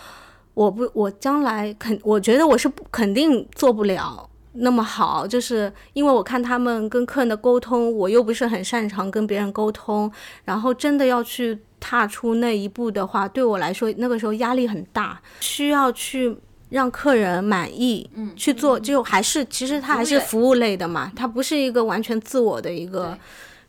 [0.55, 10.13] 我不，我将来肯，我觉得我是不肯定做不了那么好，就是因为我看他们跟客人的沟通，我又不是很擅长跟别人沟通，
[10.45, 16.37] 然后真的要去踏出那一步的话，对我来说那个时候压力很大，需要去
[16.73, 23.17] 让客人满意，嗯，去做，就还是其实它还是服务类的嘛，它不是一个完全自我的一个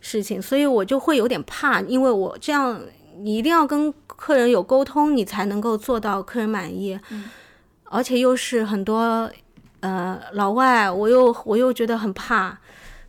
[0.00, 2.80] 事情，所以我就会有点怕，因为我这样。
[3.16, 6.98] 你一定要跟客人有沟通，你才能够做到客人满意，
[7.84, 9.30] 而且又是很多
[9.78, 12.58] 呃老外，我又我又觉得很怕，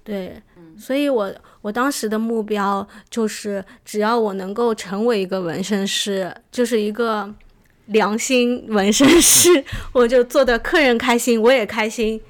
[0.04, 0.40] 对，
[0.78, 7.28] 所以我我当时的目标就是，只要我能够成为一个纹身师，就是一个
[7.88, 9.64] 良心纹身师，
[9.94, 12.22] 我就做的客人开心，我也开心，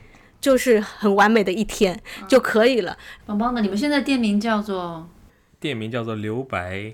[0.42, 2.98] 就是很完美的一天就可以了。
[3.26, 3.62] 棒棒的。
[3.62, 5.10] 你们现在店名叫做？
[5.60, 6.94] 店名叫做留白！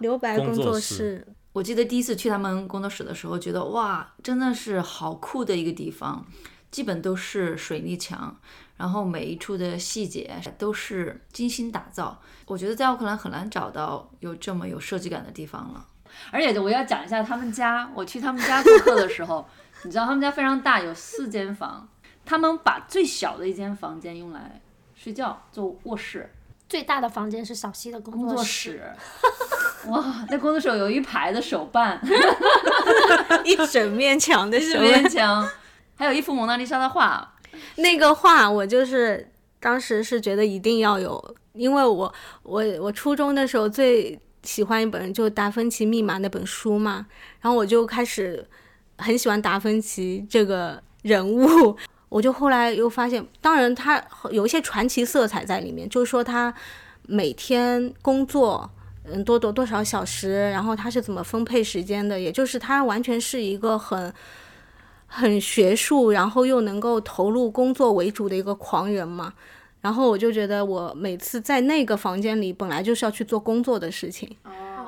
[0.00, 6.24] 留白工工作室，我记得第一次去他们工作室的时候，觉得哇，真的是好酷的一个地方，
[6.70, 8.36] 基本都是水泥墙，
[8.76, 12.20] 然后每一处的细节都是精心打造。
[12.46, 15.86] 我觉得在奥克兰很难找到有这么有设计感的地方了。
[16.30, 19.46] 而且我要讲一下他们家，我去他们家做客的时候，
[19.84, 21.88] 你知道他们家非常大，有四间房，
[22.24, 24.60] 他们把最小的一间房间用来
[24.94, 26.30] 睡觉，做卧室。
[26.68, 28.92] 最大的房间是小溪的工工作室，
[29.86, 32.00] 哇，那工作室有一排的手办，
[33.44, 35.08] 一整面墙的是手面。
[35.08, 35.48] 墙，
[35.94, 37.34] 还有一幅蒙娜丽莎的画。
[37.76, 39.30] 那个画我就是
[39.60, 47.06] 当时是觉得一定要有，因为我我我初中的时候最喜欢一本就《达芬奇密码》那本书嘛，
[47.40, 48.46] 然后我就开始
[48.96, 51.76] 很喜欢达芬奇这个人物。
[52.08, 56.54] 我就后来又发现，当然他有一些传奇色彩在里面，就是说他
[57.02, 58.70] 每天工作，
[59.02, 64.14] 嗯，多多多少小时，然后他是怎么分配时间的，也就是他完全是一个很
[65.08, 69.34] 很学术，然后又能够投入工作为主的一个狂人嘛。
[69.86, 74.28] 然后我就觉得，我每次在那个房间里，本来就是要去做工作的事情。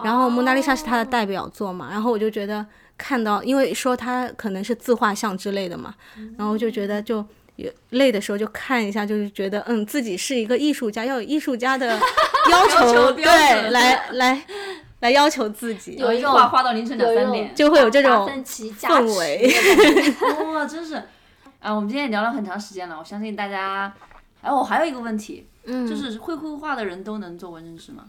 [0.03, 5.95] 然后《蒙娜丽莎》是他的代表作嘛，然后我就觉得看到，因为说他可能是自画像之类的嘛，
[6.37, 7.25] 然后就觉得就
[7.55, 11.97] 有累的时候就看一下，就是觉得嗯，自己是一个艺术家，要有艺术家的
[12.51, 13.25] 要求，对，
[13.71, 14.43] 来来
[14.99, 19.49] 来要求自己，有一种画画到凌晨两三点，就会有这种芬奇氛围。
[20.53, 20.97] 哇，真是
[21.61, 21.73] 啊！
[21.73, 23.93] 我们今天也聊了很长时间了，我相信大家。
[24.41, 28.05] 哎，我还有一个问题，嗯，就是会绘画的人都能做纹身师吗？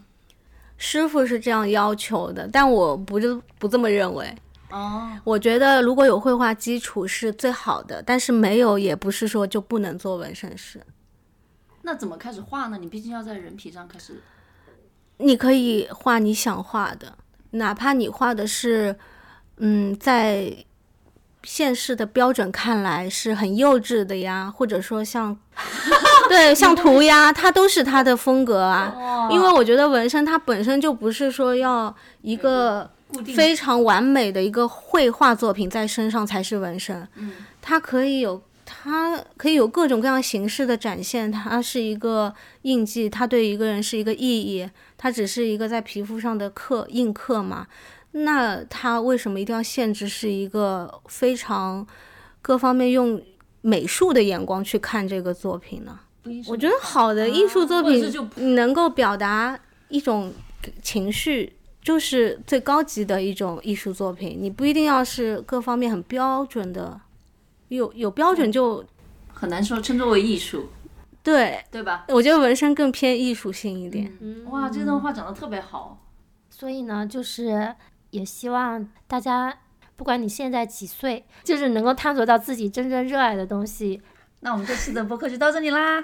[0.77, 4.33] 师傅是这样要求的，但我不就不这么认为。
[4.69, 10.81] 哦，我觉得如果有绘画基础是最好的，但是没有也不是说就不能做纹身师。
[11.81, 12.77] 那怎么开始画呢？
[12.77, 14.21] 你毕竟要在人皮上开始。
[15.17, 17.17] 你可以画你想画的，
[17.51, 18.95] 哪怕你画的是，
[19.57, 20.55] 嗯，在
[21.43, 25.37] 现世的标准看来是很幼稚的呀，或者说像，
[26.29, 29.29] 对，像涂鸦，它都是它的风格啊。
[29.31, 32.89] 因为我觉得纹身它本身就不是说要一个
[33.35, 38.41] 非常完美的一个绘画作品在身上才是纹身，嗯，它可以有。
[38.71, 42.31] 它可以有各种各样形式的展现，它是一个
[42.61, 47.65] 印记，它对一个人是一个意义，它只是一个在皮肤上的刻印刻嘛？
[48.11, 51.85] 那它为什么一定要限制是一个非常
[52.41, 53.21] 各方面用
[53.61, 55.99] 美术的眼光去看这个作品呢？
[56.47, 60.33] 我觉得好的艺术作品能够表达一种
[60.81, 64.37] 情绪，就是最高级的一种艺术作品。
[64.39, 66.99] 你不一定要是各方面很标准的。
[67.69, 68.83] 有有标准就
[69.31, 70.69] 很难说称作为艺术，
[71.21, 72.05] 对对吧？
[72.09, 74.11] 我觉得纹身更偏艺术性一点。
[74.49, 76.03] 哇，这段话讲的特别好。
[76.49, 77.75] 所以呢，就是
[78.11, 79.57] 也希望大家，
[79.95, 84.01] 不管你现在几岁，就是能够探索到自己真正热爱的东西。
[84.41, 86.03] 那我们这次的播客就到这里啦。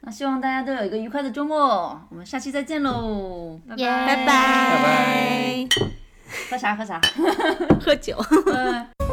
[0.00, 2.00] 那希望大家都有一个愉快的周末。
[2.10, 5.68] 我们下期再见喽，拜拜拜拜拜。
[6.48, 7.00] 喝啥喝啥？
[7.80, 8.16] 喝酒。
[8.46, 8.86] 嗯。